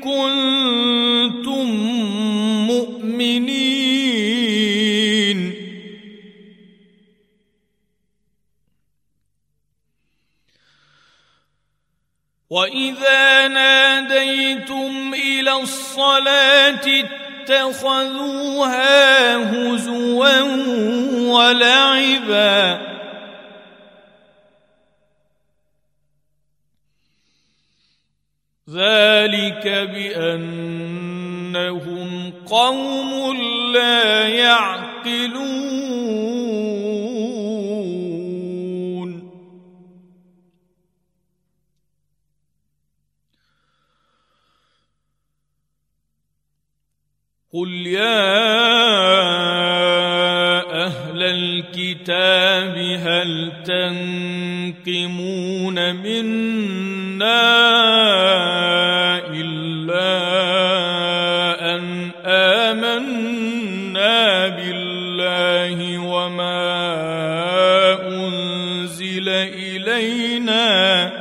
[0.00, 1.66] كنتم
[2.66, 3.72] مؤمنين.
[12.50, 17.04] واذا ناديتم إلى الصلاه
[17.42, 20.40] اتخذوها هزوا
[21.32, 22.92] ولعبا
[28.72, 30.92] ذلك بأنهم
[32.46, 33.36] قوم
[33.74, 35.72] لا يعقلون.
[47.52, 49.51] قل يا
[51.22, 53.52] أهل الكتاب هل
[54.84, 57.42] تنقمون منا
[59.30, 60.12] إلا
[61.74, 66.62] أن آمنا بالله وما
[68.08, 71.12] أنزل إلينا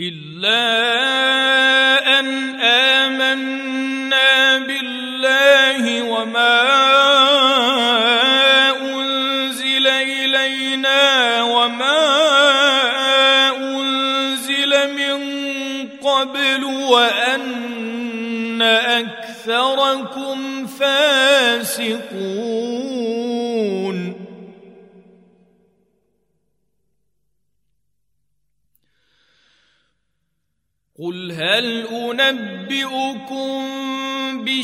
[0.00, 1.11] إلا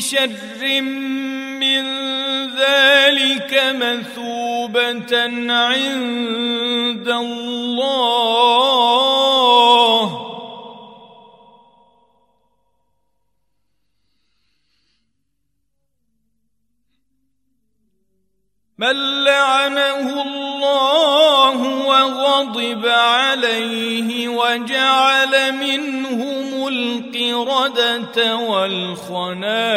[0.09, 0.81] بشر
[1.61, 1.85] من
[2.57, 5.13] ذلك مثوبة
[5.53, 7.69] عند الله.
[18.77, 21.57] من لعنه الله
[21.87, 29.68] وغضب عليه وجعل منهم القردة والخنازير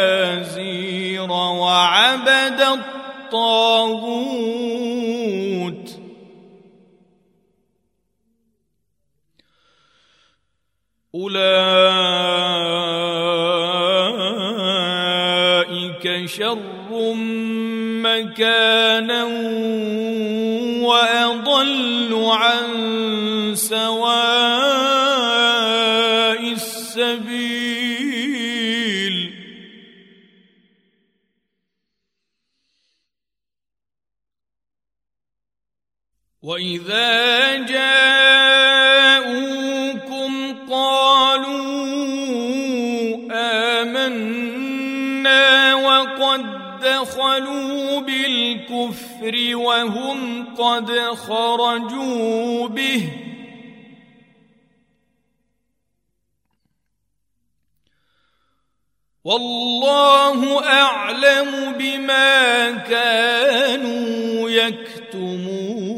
[59.24, 65.92] والله أعلم بما كانوا يكتمون.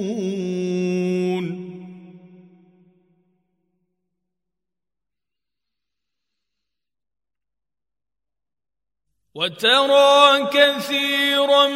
[9.34, 11.66] وترى كثيرا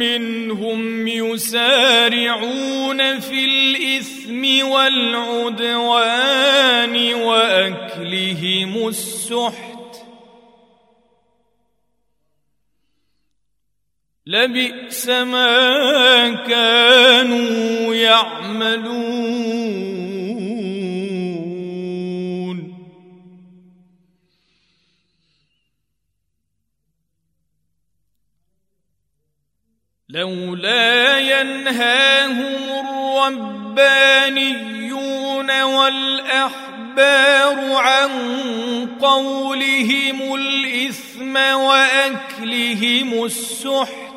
[0.00, 6.14] منهم يسارعون في الإثم والعدوان
[7.14, 9.71] وأكلهم السحت
[14.26, 19.52] لبئس ما كانوا يعملون.
[30.08, 32.86] لولا ينهاهم
[33.72, 34.82] الربانيون
[35.62, 36.92] والأحبار
[37.76, 38.10] عن
[39.00, 44.11] قولهم الإثم وأكلهم السحت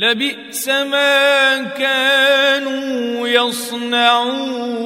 [0.00, 4.80] لبئس ما كانوا يصنعون.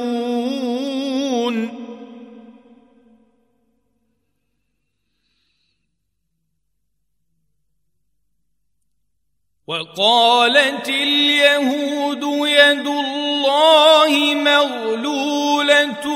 [9.67, 16.07] وقالت اليهود يد الله مغلولة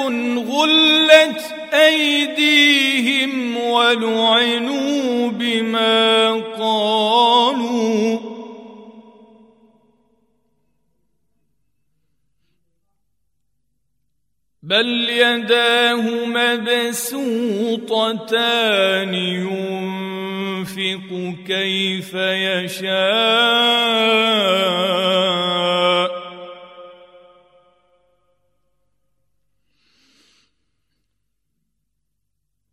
[0.49, 8.38] غلت أيديهم ولعنوا بما قالوا.
[14.68, 17.14] بل يداه مبسوطتان
[19.14, 21.08] ينفق
[21.46, 22.98] كيف يشاء.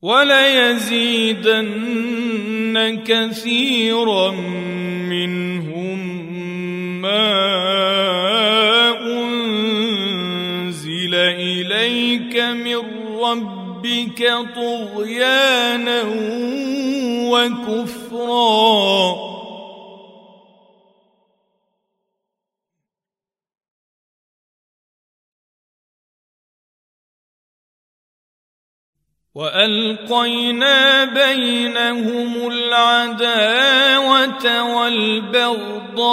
[0.01, 1.45] وليزيدن
[3.07, 4.31] كثيرا
[5.11, 5.99] منهم
[7.01, 7.54] ما
[13.35, 14.21] ربك
[14.55, 16.03] طغيانا
[17.31, 19.15] وكفرا.
[29.35, 34.45] والقينا بينهم العداوه
[34.75, 36.05] والبغضاء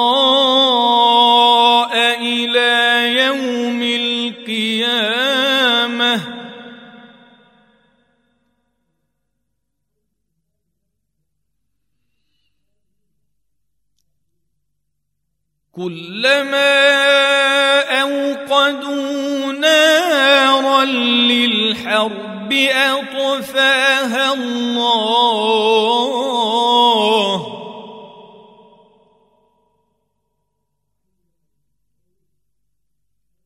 [2.21, 5.62] إلى يوم القيامه.
[15.73, 16.73] كلما
[18.03, 25.63] أوقدوا نارا للحرب أطفاها الله.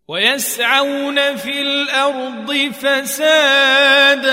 [0.08, 4.26] ويسعون في الأرض فسادا.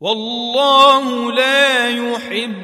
[0.00, 2.63] والله لا يحب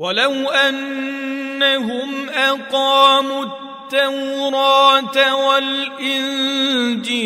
[0.00, 5.36] ولو أنهم أقاموا التوراة
[6.00, 7.20] والإنجيل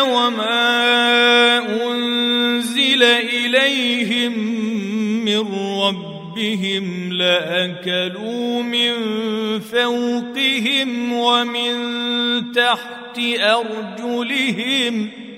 [0.00, 4.32] وما أنزل إليهم
[5.24, 5.38] من
[5.82, 8.94] ربهم لأكلوا من
[9.60, 11.72] فوقهم ومن
[12.52, 15.29] تحت أرجلهم ۖ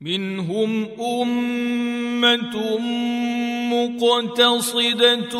[0.00, 2.78] منهم أمة
[3.72, 5.38] مقتصدة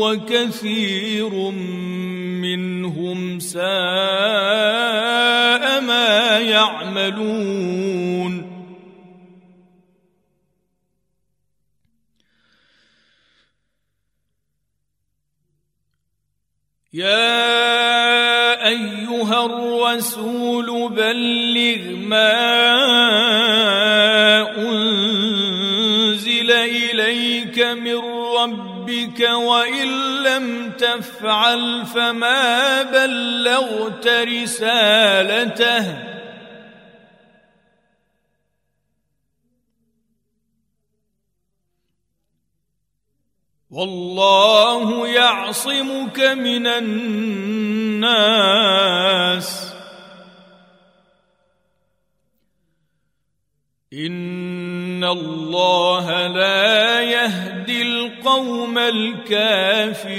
[0.00, 1.50] وكثير
[2.40, 3.62] منهم ساء
[5.80, 7.72] ما يعملون.
[16.92, 18.21] يا
[19.32, 22.52] الرسول بلغ ما
[27.74, 27.96] من
[28.38, 29.88] ربك وإن
[30.22, 36.11] لم تفعل فما بلغت رسالته
[43.72, 48.12] والله يعصمك من الناس.
[53.92, 60.12] إن الله لا يهدي القوم الكافرين.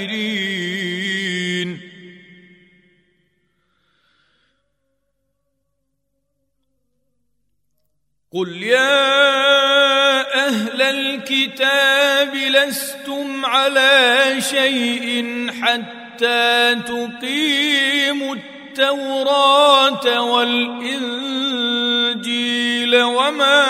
[8.32, 9.83] قل يا
[10.34, 21.42] أهل الكتاب لستم على شيء حتى تقيموا التوراة والإنجيل
[23.02, 23.64] وما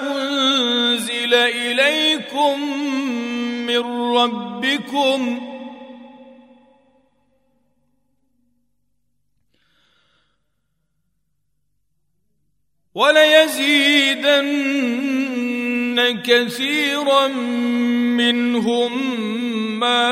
[0.00, 2.60] أنزل إليكم
[3.66, 5.47] من ربكم
[12.98, 14.48] وليزيدن
[16.26, 17.28] كثيرا
[18.18, 18.92] منهم
[19.78, 20.10] ما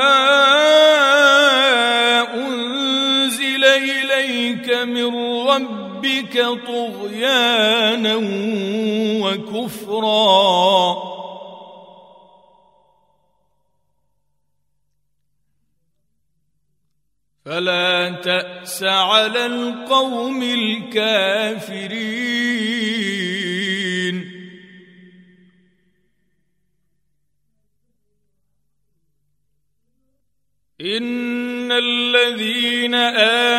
[2.33, 5.15] أنزل إليك من
[5.47, 8.15] ربك طغيانا
[9.23, 11.16] وكفرا
[17.47, 21.87] فلا تأس على القوم الكافرين.
[30.81, 32.95] إن الذين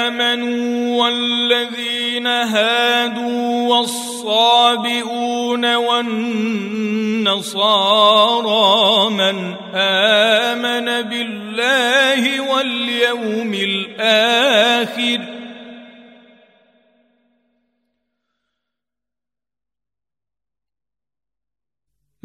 [0.07, 7.21] آمنوا والذين هادوا والصابئون والنصارى
[9.11, 15.38] من آمن بالله واليوم الآخر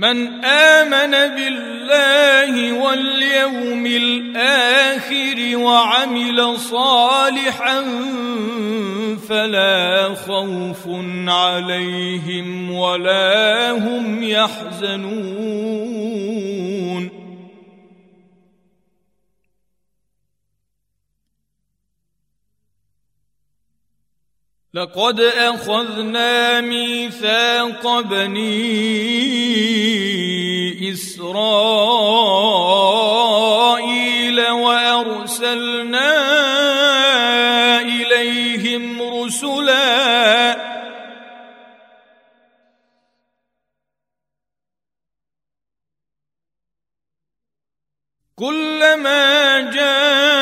[0.03, 7.81] من آمن بالله واليوم الآخر وعمل صالحا
[9.29, 10.87] فلا خوف
[11.27, 15.03] عليهم ولا هم يحزنون.
[24.73, 28.53] لقد أخذنا ميثاق بني
[30.93, 32.31] إسرائيل
[34.49, 36.11] وأرسلنا
[37.81, 40.57] إليهم رسلا
[48.35, 50.32] كلما جاءهم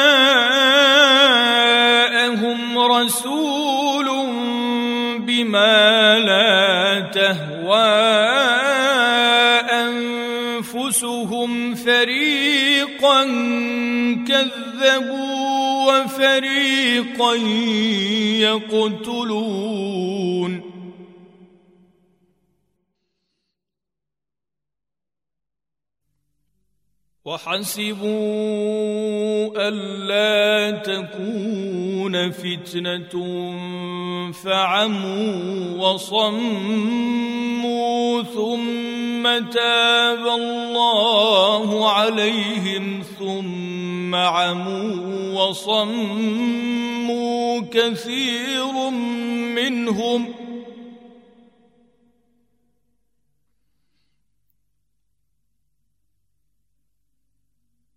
[7.13, 7.91] تهوى
[10.61, 13.23] أنفسهم فريقا
[14.27, 17.35] كذبوا وفريقا
[19.01, 20.70] يقتلون.
[27.31, 28.11] وحسبوا
[29.55, 33.13] ألا تكون فتنة
[34.31, 36.91] فعموا وصموا
[38.23, 46.51] ثم تاب الله عليهم ثم عموا وصموا
[47.71, 48.89] كثير
[49.55, 50.50] منهم ۖ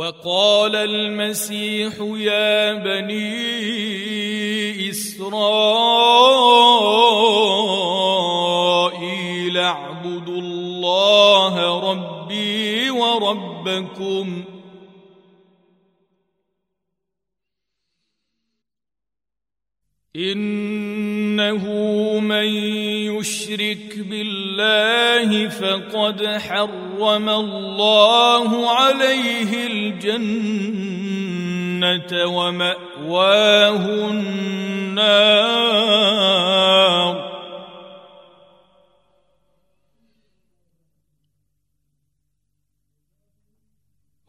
[0.00, 3.30] وقال المسيح يا بني
[4.90, 5.16] إسرائيل
[9.58, 14.44] اعبدوا الله ربي وربكم
[20.16, 21.64] إنه
[22.20, 22.46] من
[23.14, 30.66] يشرك بالله فقد حرم الله عليه الجنة
[32.26, 35.70] ومأواه النار.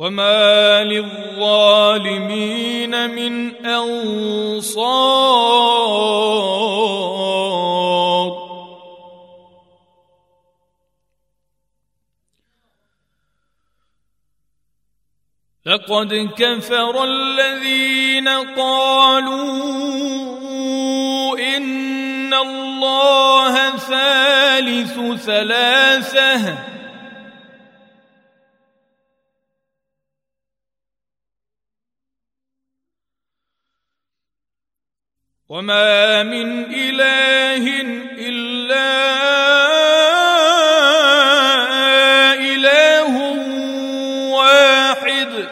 [0.01, 1.89] وما للظالمين
[3.09, 4.81] من انصار
[15.65, 19.39] لقد كفر الذين قالوا
[21.57, 26.70] ان الله ثالث ثلاثة
[35.51, 37.65] وما من اله
[38.15, 38.91] الا
[42.39, 43.15] اله
[44.31, 45.47] واحد.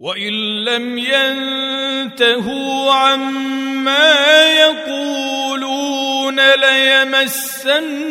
[0.00, 8.06] وان لم ينتهوا عما يقولون ليمسن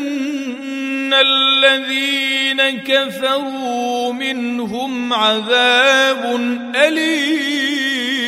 [1.13, 6.35] الذين الذين كفروا منهم عذاب
[6.75, 8.25] أليم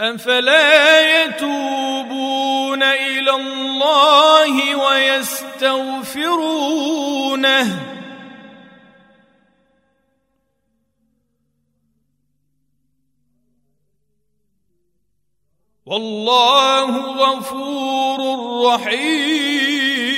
[0.00, 5.56] أفلا يتوبون إلى الله ويستغفرونه
[15.86, 18.20] والله غفور
[18.66, 20.16] رحيم.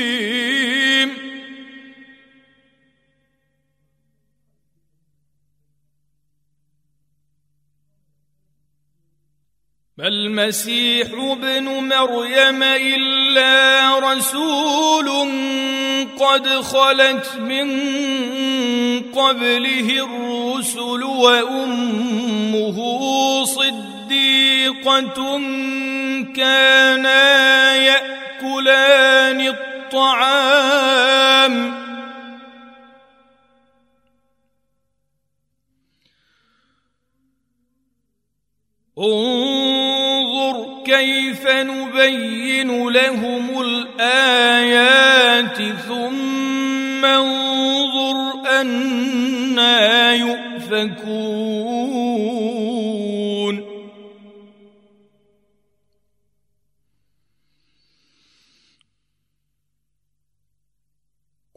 [9.99, 15.09] ما المسيح ابن مريم إلا رسول
[16.19, 17.69] قد خلت من
[19.13, 22.79] قبله الرسل وأمه
[23.45, 25.39] صدق صديقة
[26.37, 29.41] كانا يأكلان
[29.95, 31.55] الطعام.
[38.99, 40.57] انظر
[40.87, 45.57] كيف نبين لهم الآيات
[45.89, 48.19] ثم انظر
[48.61, 51.69] أنا يؤفكون.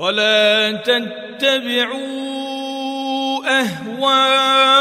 [0.00, 2.00] ولا تتبعوا
[3.60, 4.80] أهواء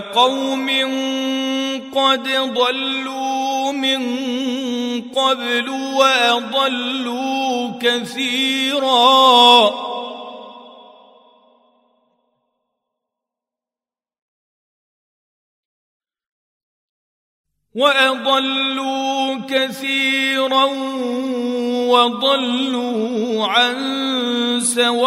[0.00, 0.68] قوم
[1.94, 4.02] قد ضلوا من
[5.02, 9.70] قبل وأضلوا كثيرا
[17.78, 20.64] وأضلوا كثيرا
[21.86, 23.76] وضلوا عن
[24.60, 24.98] سواء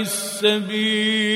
[0.00, 1.34] السبيل.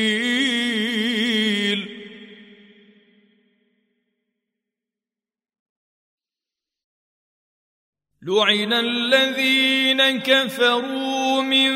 [8.23, 11.71] لعن الذين كفروا من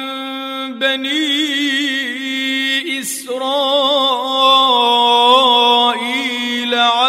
[0.78, 1.22] بني
[3.00, 4.02] إسرائيل.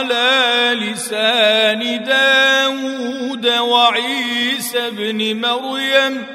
[0.03, 6.25] على لسان داود وعيسى ابن مريم.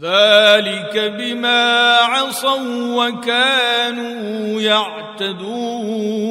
[0.00, 6.24] ذلك بما عصوا وكانوا يعتدون.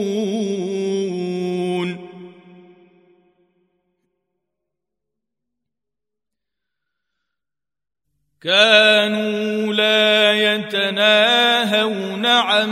[8.44, 12.70] كانوا لا يتناهون عن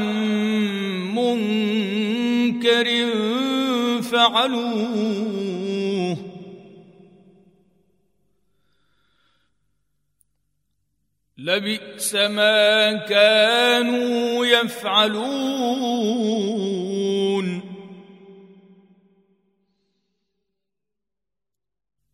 [1.15, 2.87] منكر
[4.01, 5.31] فعلوه.
[11.37, 15.31] لبئس ما كانوا يفعلون.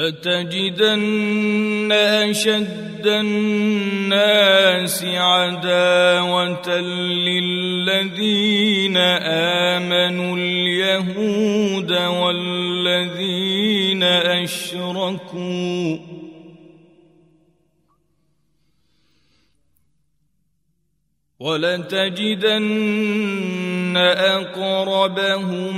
[0.00, 6.80] لتجدن أشد الناس عداوة
[7.28, 15.98] للذين آمنوا اليهود والذين أشركوا.
[21.40, 22.70] ولتجدن
[24.16, 25.76] أقربهم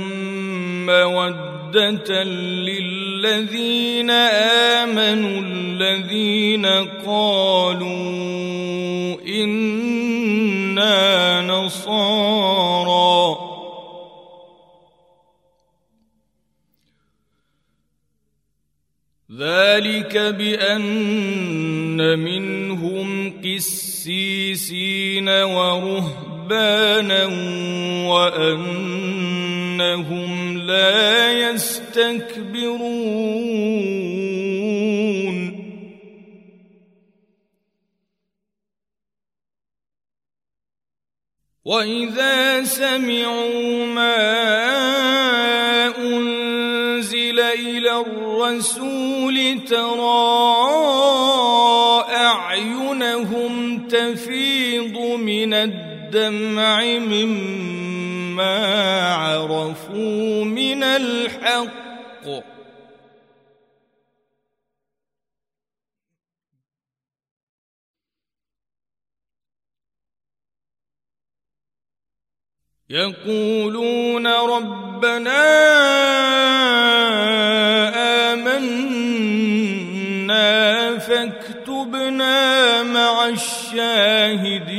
[1.73, 6.65] موده للذين آمنوا الذين
[7.05, 13.37] قالوا إنا نصارى.
[19.39, 25.29] ذلك بأن منهم قسيسين
[26.43, 27.25] ورهبانا
[28.43, 29.47] وأنهم
[30.57, 32.83] لا يستكبرون.
[41.65, 44.19] وإذا سمعوا ما
[45.97, 50.43] أنزل إلى الرسول ترى
[52.15, 55.53] أعينهم تفيض من
[56.15, 58.55] الدمع مما
[59.13, 61.83] عرفوا من الحق.
[72.89, 75.43] يقولون ربنا
[78.33, 78.93] آمنا
[80.97, 84.73] فكتبنا مع الشاهدين.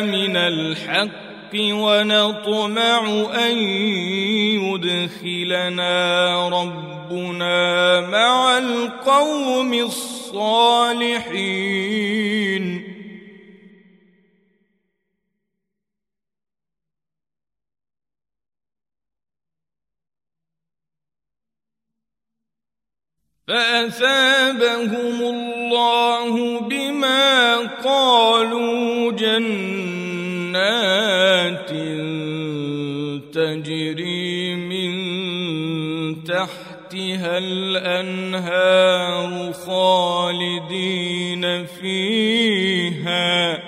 [0.00, 3.58] من الحق ونطمع أن
[4.64, 11.28] يدخلنا ربنا مع القوم الصالحين.
[23.48, 29.68] فأثابهم الله بما قالوا جنات
[33.32, 34.90] تجري من
[36.24, 43.67] تحتها الأنهار خالدين فيها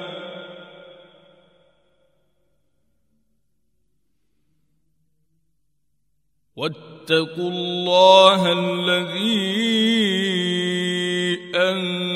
[6.56, 9.42] واتقوا الله الذي
[11.56, 12.11] أنتم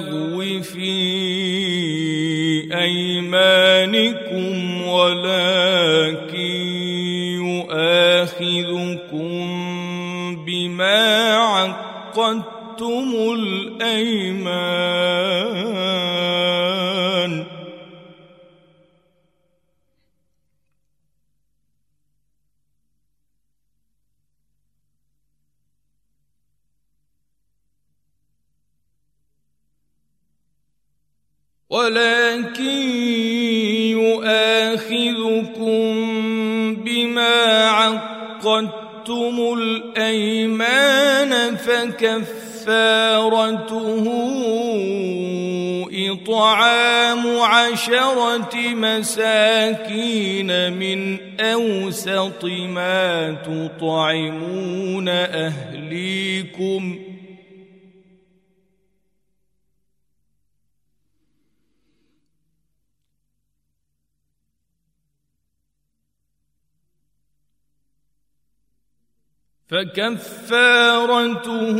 [0.00, 0.90] باللغو في
[2.74, 4.52] أيمانكم
[4.82, 6.36] ولكن
[7.60, 8.80] يؤاخذكم
[10.46, 15.09] بما عقدتم الأيمان.
[42.00, 44.04] فكفارته
[46.12, 56.98] إطعام عشرة مساكين من أوسط ما تطعمون أهليكم
[69.70, 71.78] فكفارته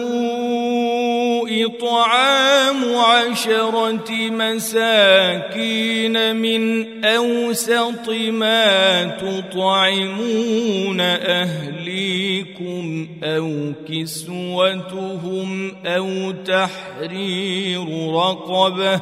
[1.67, 19.01] إطعام عشرة مساكين من أوسط ما تطعمون أهليكم أو كسوتهم أو تحرير رقبة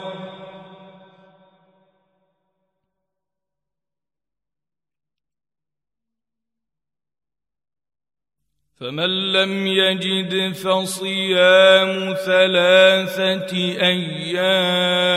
[8.80, 15.09] فمن لم يجد فصيام ثلاثة أيام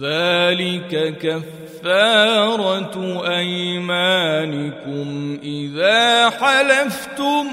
[0.00, 2.96] ذلك كفارة
[3.38, 5.08] أيمانكم
[5.42, 7.46] إذا حلفتم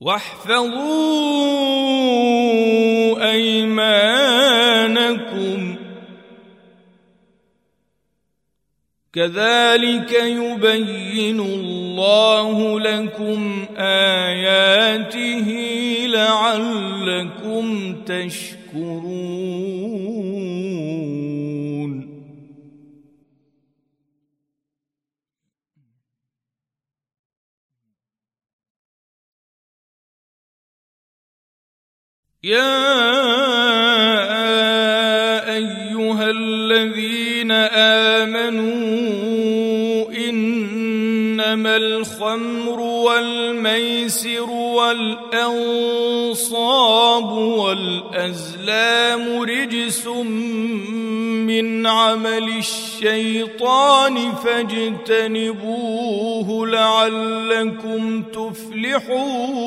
[0.00, 1.26] واحفظوا
[9.16, 15.48] كذلك يبين الله لكم آياته
[16.06, 19.36] لعلكم تشكرون.
[32.44, 32.96] يا
[37.50, 38.75] آمنوا
[41.76, 45.42] الخمر والميسر والأنصاب
[47.32, 50.06] والأزلام رجس
[51.46, 56.06] من عمل الشيطان فاجتنبوه
[56.66, 59.66] لعلكم تفلحون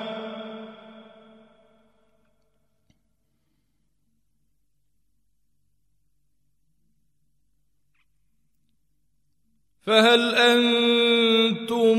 [9.85, 11.97] فهل أنتم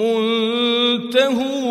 [0.00, 1.68] منتهون؟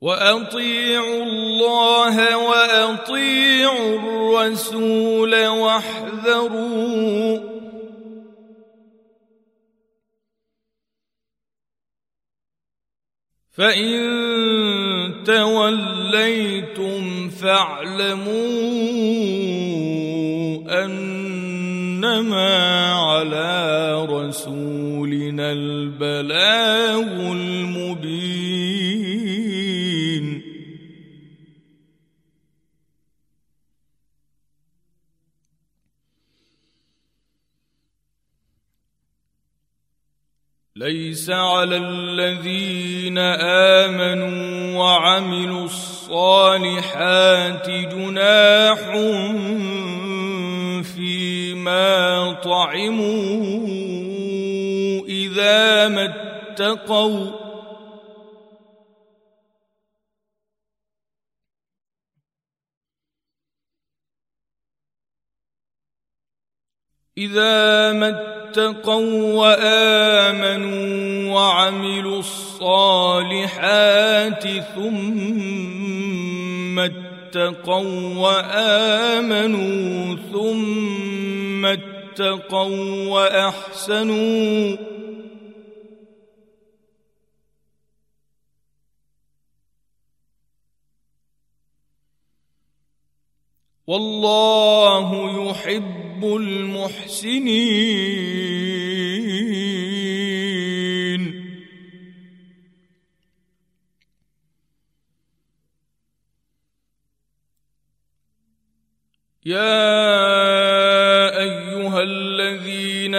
[0.00, 6.78] وأطيعوا الله وأطيعوا الرسول واحذروا
[13.58, 13.94] فإن
[15.24, 18.28] توليتم فاعلموا
[20.84, 22.56] أنما
[22.92, 28.47] على رسولنا البلاغ المبين
[40.78, 43.18] ليس على الذين
[43.88, 48.78] آمنوا وعملوا الصالحات جناح
[50.94, 53.46] فيما طعموا
[55.08, 57.47] إذا ما اتقوا
[67.18, 73.84] إذا ما اتقوا وآمنوا وعملوا الصالحات
[74.74, 84.76] ثم اتقوا وآمنوا ثم اتقوا وأحسنوا
[93.86, 98.08] والله يحب المحسنين.
[109.46, 110.18] يا
[111.40, 113.14] أيها الذين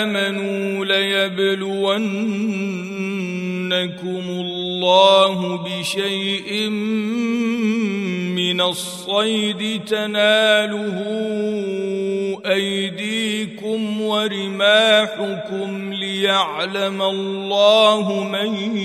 [0.00, 1.94] آمنوا ليبلونكم
[4.44, 6.23] الله بشيء
[8.54, 10.98] من الصيد تناله
[12.46, 18.76] أيديكم ورماحكم ليعلم الله من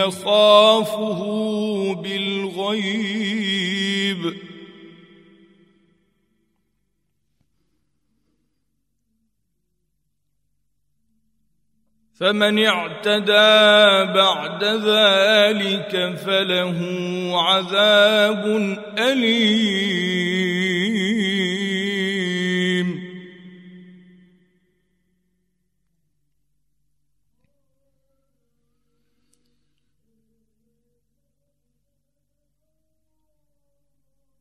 [0.00, 1.20] يخافه
[1.94, 3.13] بالغيب.
[12.24, 16.80] فمن اعتدى بعد ذلك فله
[17.34, 18.44] عذاب
[18.98, 19.84] أليم.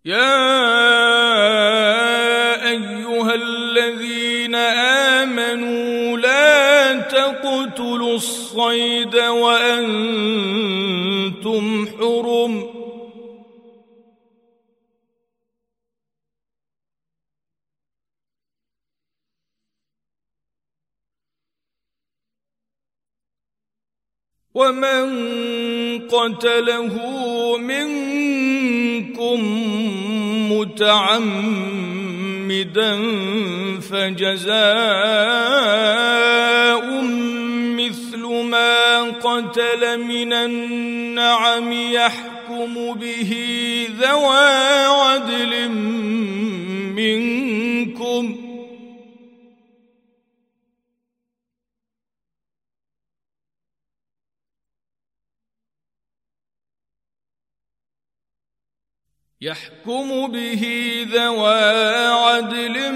[0.06, 0.93] يا
[8.16, 9.88] الصيد وأنتم
[11.88, 12.84] حرم
[24.56, 25.04] ومن
[26.08, 26.96] قتله
[27.58, 29.40] منكم
[30.52, 31.74] متعمدا
[33.82, 34.54] فجزاء
[39.12, 43.34] قتل من النعم يحكم به
[44.00, 45.70] ذوى عدل
[46.96, 48.43] منكم
[59.44, 60.64] يحكم به
[61.12, 61.60] ذوى
[62.08, 62.94] عدل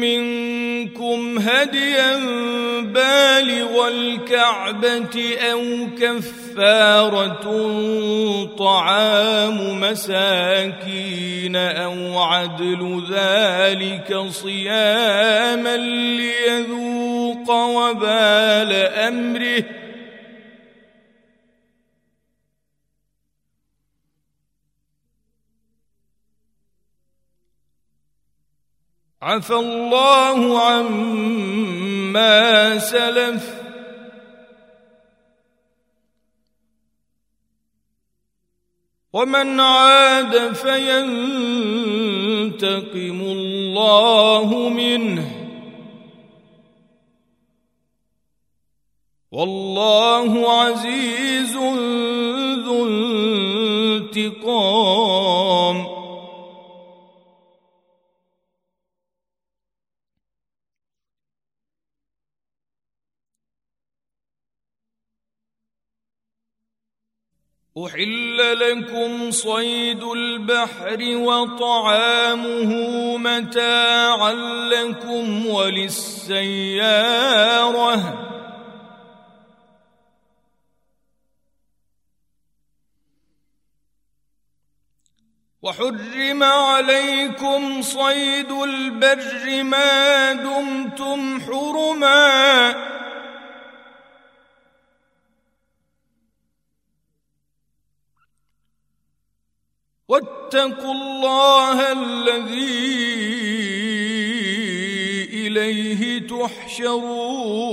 [0.00, 2.16] منكم هديا
[2.80, 7.44] بالغ الكعبة أو كفارة
[8.58, 15.76] طعام مساكين أو عدل ذلك صياما
[16.16, 19.81] ليذوق وبال أمره
[29.22, 32.28] عفى الله عما
[32.78, 33.62] سلف.
[39.12, 41.50] ومن عاد فينتقم
[43.20, 45.48] الله منه.
[49.32, 51.56] والله عزيز
[52.66, 52.86] ذو
[53.96, 55.01] انتقام.
[67.86, 72.72] احل لكم صيد البحر وطعامه
[73.16, 74.32] متاعا
[74.68, 76.62] لكم وللسياره
[85.62, 92.81] وحرم عليكم صيد البر ما دمتم حرما
[100.54, 102.92] واتقوا الله الذي
[105.32, 107.72] إليه تحشرون.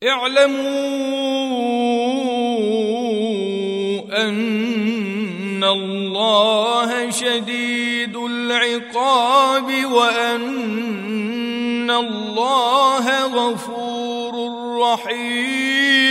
[0.00, 1.60] اعلموا
[4.28, 11.10] أن الله شديد العقاب وأن
[11.90, 14.34] الله غفور
[14.80, 16.09] رحيم.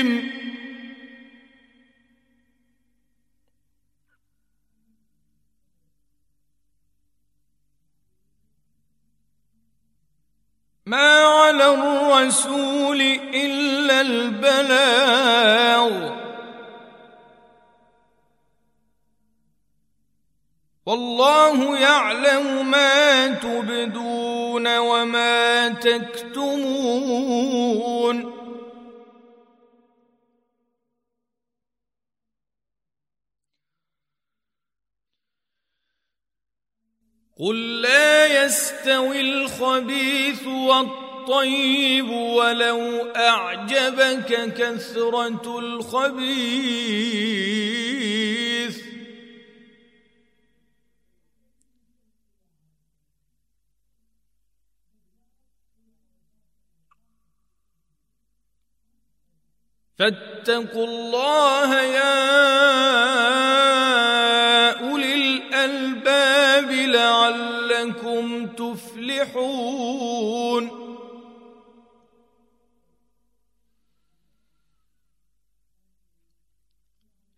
[10.90, 13.02] ما على الرسول
[13.34, 15.92] إلا البلاغ.
[20.86, 26.80] والله يعلم ما تبدون وما تكتمون.
[37.40, 46.90] قل لا يستوي الخبيث والطيب ولو اعجبك كثره الخبيث
[59.98, 62.30] فاتقوا الله يا
[65.60, 69.90] اولي الألباب لعلكم تفلحون.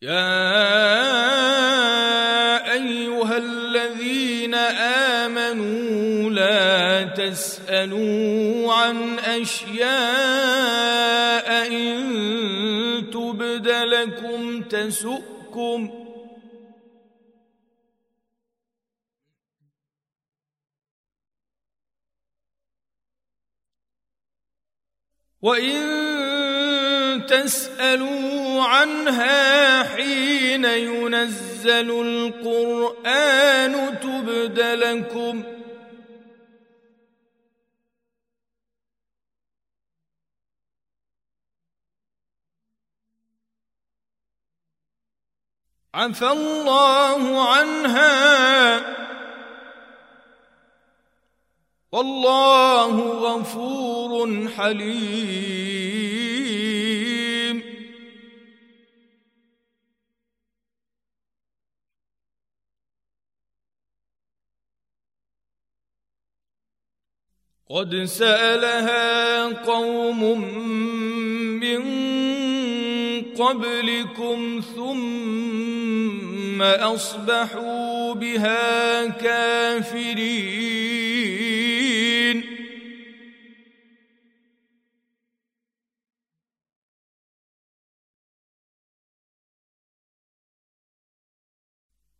[0.02, 0.12] يا
[2.74, 4.56] أيها الذين
[5.26, 9.92] آمنوا لا تسألوا عن أشياء
[11.68, 12.02] إن
[13.68, 16.01] لكم تسؤكم
[25.42, 35.62] وإن تسألوا عنها حين ينزل القرآن تبد لكم ۖ
[45.94, 49.01] عفى الله عنها
[51.92, 55.82] والله غفور حليم.
[67.70, 70.42] قد سألها قوم
[71.60, 71.82] من
[73.36, 80.91] قبلكم ثم أصبحوا بها كافرين.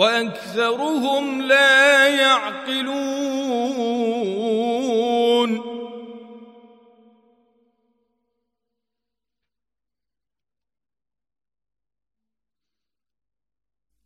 [0.00, 3.20] وأكثرهم لا يعقلون.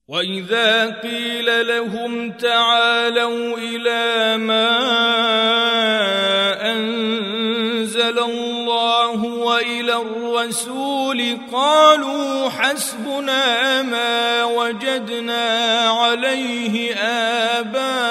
[0.08, 4.70] وإذا قيل لهم تعالوا إلى ما
[6.72, 7.23] أنزل
[8.18, 16.94] الله وإلى الرسول قالوا حسبنا ما وجدنا عليه
[17.60, 18.04] آباءنا.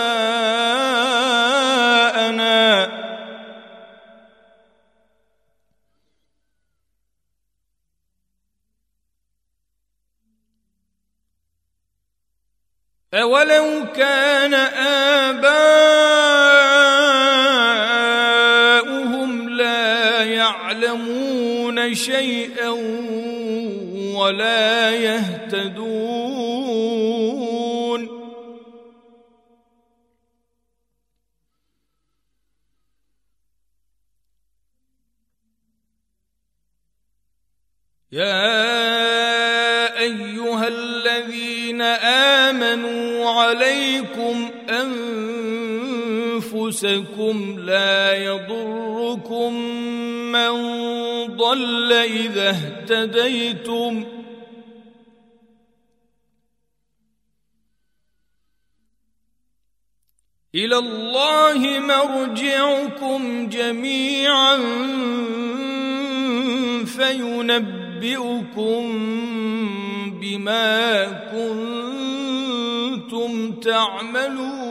[13.13, 14.53] أولو كان
[15.33, 16.02] آباؤهم
[21.91, 22.69] شيئا
[24.15, 26.23] ولا يهتدون.
[38.11, 38.63] يا
[41.81, 45.62] آمنوا عليكم انفسكم
[47.59, 49.53] لا يضركم
[50.31, 50.51] من
[51.37, 54.05] ضل إذا اهتديتم.
[60.55, 64.57] إلى الله مرجعكم جميعا
[66.85, 68.83] فينبئكم
[70.21, 71.03] بما
[72.93, 74.63] كنتم تعملون.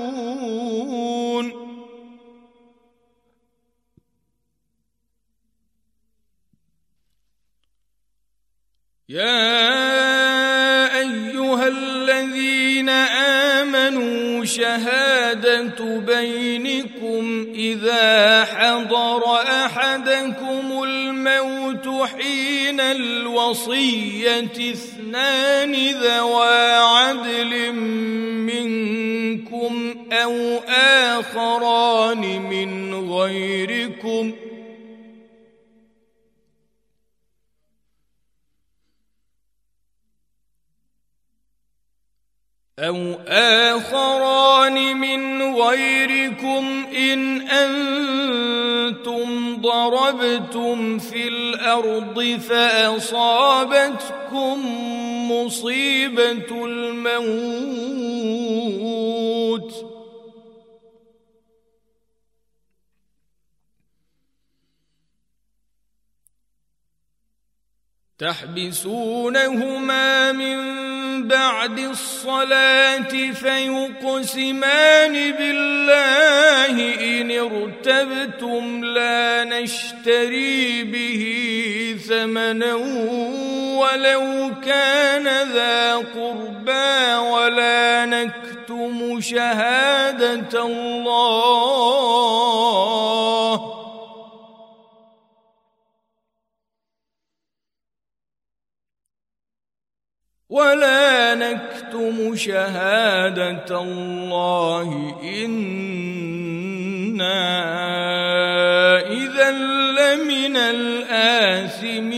[9.13, 12.89] يا أيها الذين
[13.59, 27.73] آمنوا شهادة بينكم إذا حضر أحدكم الموت حين الوصية اثنان ذوى عدل
[28.53, 34.33] منكم أو آخران من غيركم
[42.83, 54.13] أو آخران من غيركم إن أنتم ضربتم في الأرض فأصابتكم
[55.33, 57.53] مصيبة الموت
[68.19, 81.23] تحبسونهما من بعد الصلاة فيقسمان بالله إن ارتبتم لا نشتري به
[82.09, 82.75] ثمنا
[83.83, 92.23] ولو كان ذا قربى ولا نكتم شهادة الله
[100.53, 106.43] ولا نكتم شهادة الله إنا
[109.01, 109.51] إذا
[109.97, 112.13] لمن الآثمين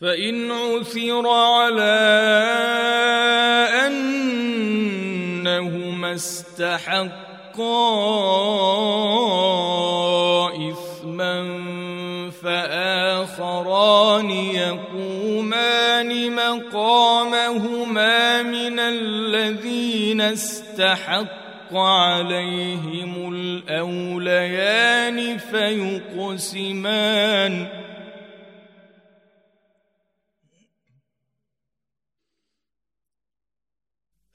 [0.00, 1.98] فإن عثر على
[5.46, 6.12] أنهما
[10.70, 11.34] إثما
[12.42, 25.38] فآخران يقومان مقامهما من الذين استحق عليهم الأوليان
[26.58, 27.52] فيقسمان.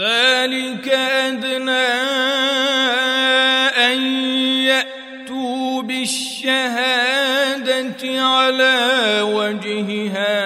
[0.00, 1.88] ذلك أدنى
[3.76, 4.02] أن
[4.64, 7.42] يأتوا بالشهادة
[8.24, 10.40] على وجهها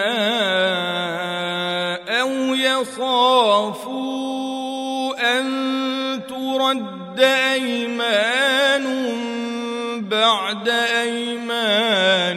[2.20, 3.94] أو يخافوا
[5.38, 5.46] أن
[6.28, 8.84] ترد أيمان
[10.08, 10.68] بعد
[11.02, 12.34] أيمانهم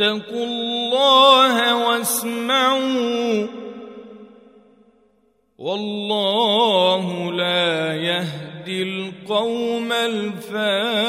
[0.00, 3.46] واتقوا الله واسمعوا.
[5.58, 11.08] والله لا يهدي القوم الفاسقين.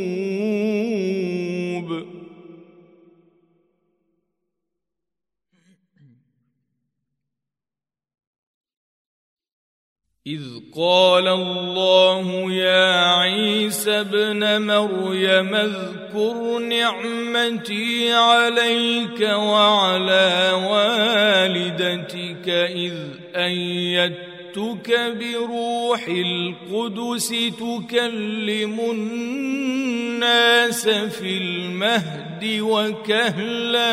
[10.75, 22.93] قال الله يا عيسى ابن مريم اذكر نعمتي عليك وعلى والدتك إذ
[23.35, 27.29] أيدتك بروح القدس
[27.59, 33.91] تكلم الناس في المهد وكهلاً.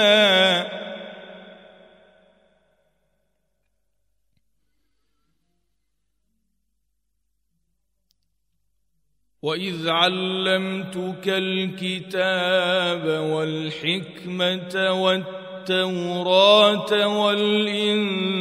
[9.48, 18.38] واذ علمتك الكتاب والحكمه والتوراه والانجيل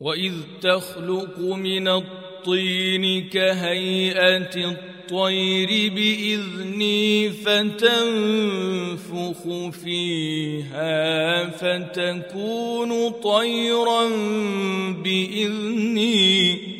[0.00, 4.76] واذ تخلق من الطين كهيئه
[5.08, 8.08] الطير بإذني فتنفخ
[9.84, 14.08] فيها فتكون طيرا
[15.04, 16.77] بإذني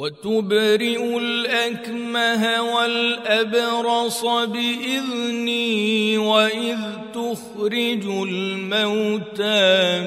[0.00, 2.42] وتبرئ الأكمه
[2.74, 6.78] والأبرص بإذني وإذ
[7.12, 9.60] تخرج الموتى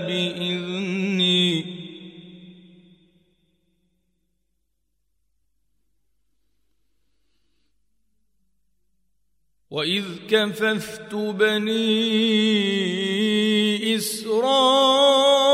[0.08, 1.66] بإذني.
[9.72, 11.86] وإذ كففت بني
[13.96, 15.54] إسرائيل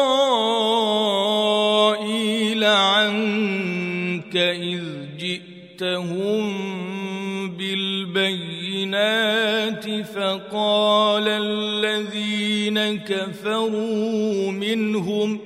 [5.80, 9.06] جئتهم بالبينات
[10.02, 15.40] فقال الذين كفروا منهم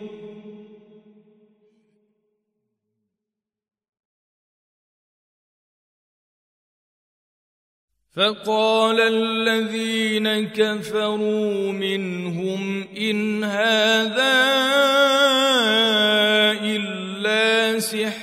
[8.16, 14.44] فقال الذين كفروا منهم إن هذا
[16.62, 18.23] إلا سحر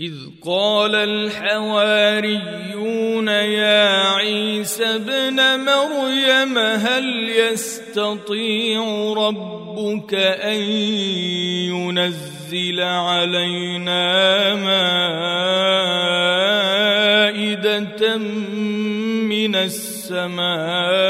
[0.00, 0.14] إذ
[0.46, 2.08] قال الحواريون
[3.28, 10.60] يا عيسى ابن مريم هل يستطيع ربك أن
[11.74, 14.54] ينزل علينا
[17.34, 18.16] مائدة
[19.26, 21.08] من السماء؟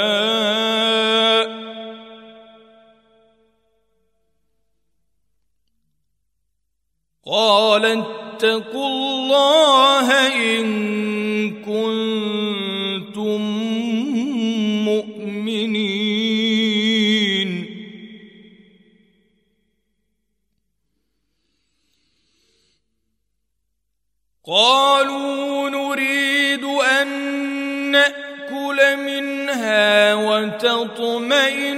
[7.26, 10.66] قالت فاتقوا الله إن
[11.64, 13.40] كنتم
[14.84, 15.88] مؤمنين.
[24.46, 27.08] قالوا نريد أن
[27.90, 31.76] نأكل منها وتطمئن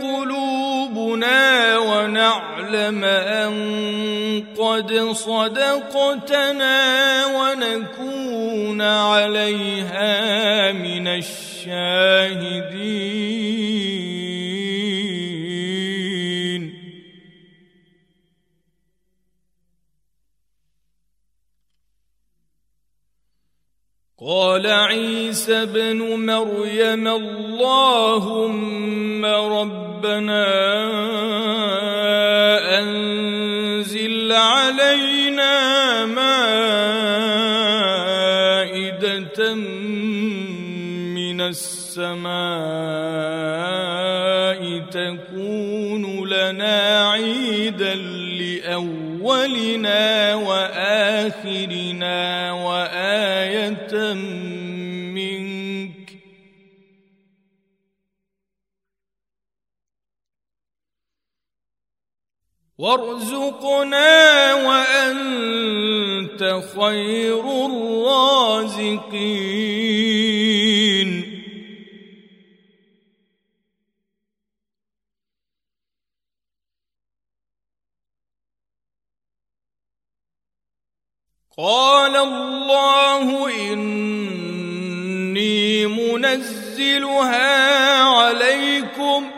[0.00, 3.54] قلوبنا ونعلم أن
[4.58, 6.76] قد صدقتنا
[7.26, 12.88] ونكون عليها من الشاهدين.
[24.20, 28.78] قال عيسى ابن مريم اللهم
[29.24, 30.48] ربنا
[34.32, 36.28] علينا مائدة
[41.14, 42.38] من السماء
[44.90, 47.94] تكون لنا عيدا
[48.40, 52.18] لأولنا وآخرنا
[52.52, 54.14] وآية
[62.78, 66.40] وارزقنا وأنت
[66.76, 69.08] خير الرازقين.
[81.58, 84.66] قال الله إني
[85.86, 87.48] منزلها
[88.02, 89.37] عليكم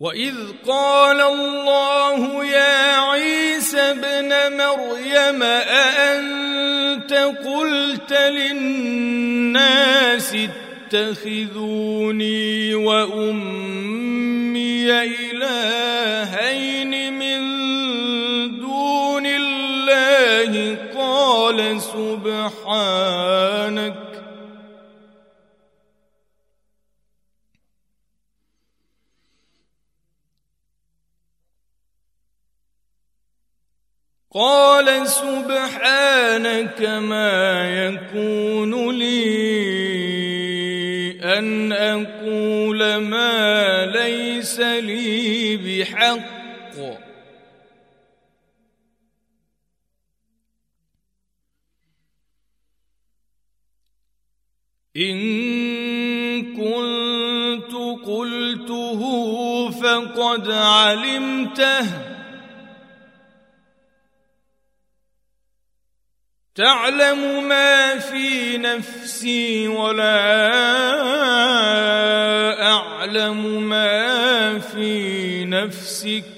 [0.00, 0.34] واذ
[0.68, 7.12] قال الله يا عيسى ابن مريم اانت
[7.44, 9.66] قلت للناس
[10.92, 17.40] اتخذوني وامي الهين من
[18.60, 24.05] دون الله قال سبحانك
[34.36, 40.26] قال سبحانك ما يكون لي
[41.24, 46.26] أن أقول ما ليس لي بحق.
[54.96, 55.16] إن
[56.56, 57.72] كنت
[58.06, 59.00] قلته
[59.70, 62.15] فقد علمته.
[66.56, 70.16] تعلم ما في نفسي ولا
[72.62, 76.35] أعلم ما في نفسك.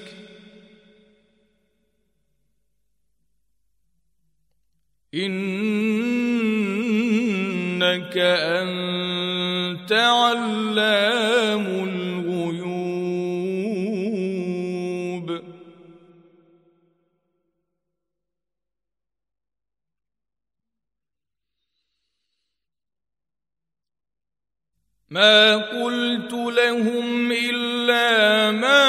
[25.19, 28.83] ما قلت لهم إلا ما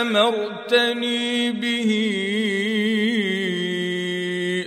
[0.00, 1.90] أمرتني به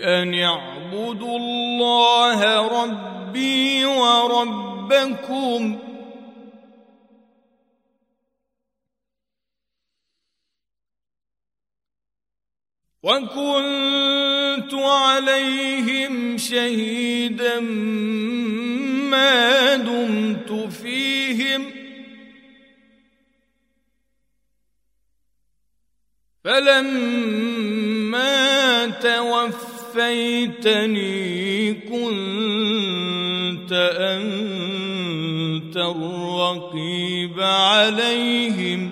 [0.04, 5.80] أن اعبدوا الله ربي وربكم.
[13.04, 17.60] وكنت عليهم شهيدا
[19.10, 19.59] ما
[30.50, 38.92] توفيتني كنت أنت الرقيب عليهم.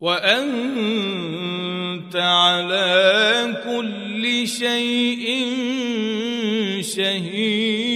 [0.00, 0.96] وأنت
[2.16, 5.46] على كل شيء
[6.80, 7.95] شهيد.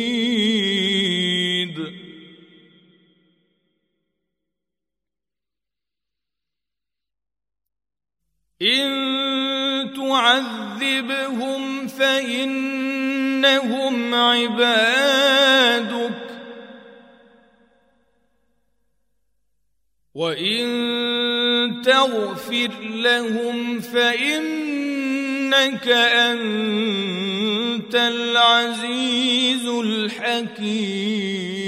[14.48, 16.30] عبادك.
[20.14, 31.59] وإن تغفر لهم فإنك أنت العزيز الحكيم.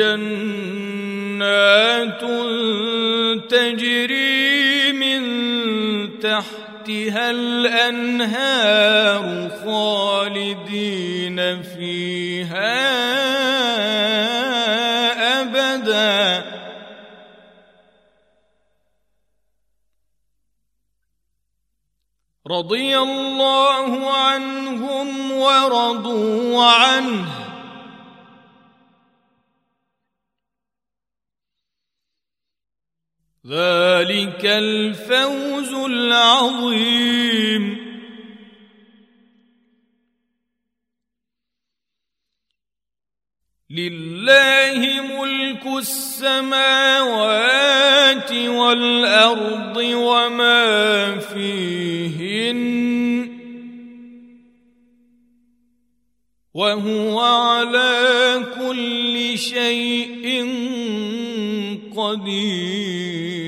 [0.00, 1.40] جنات
[3.50, 5.22] تجري من
[6.20, 9.24] تحتها الأنهار
[9.64, 12.80] خالدين فيها
[15.40, 16.44] أبدا.
[22.46, 27.39] رضي الله عنهم ورضوا عنه.
[33.50, 37.76] ذلك الفوز العظيم.
[43.70, 46.32] لله ملك السماوات
[48.32, 52.60] والأرض وما فيهن
[56.54, 60.46] وهو على كل شيء
[61.96, 63.39] قدير.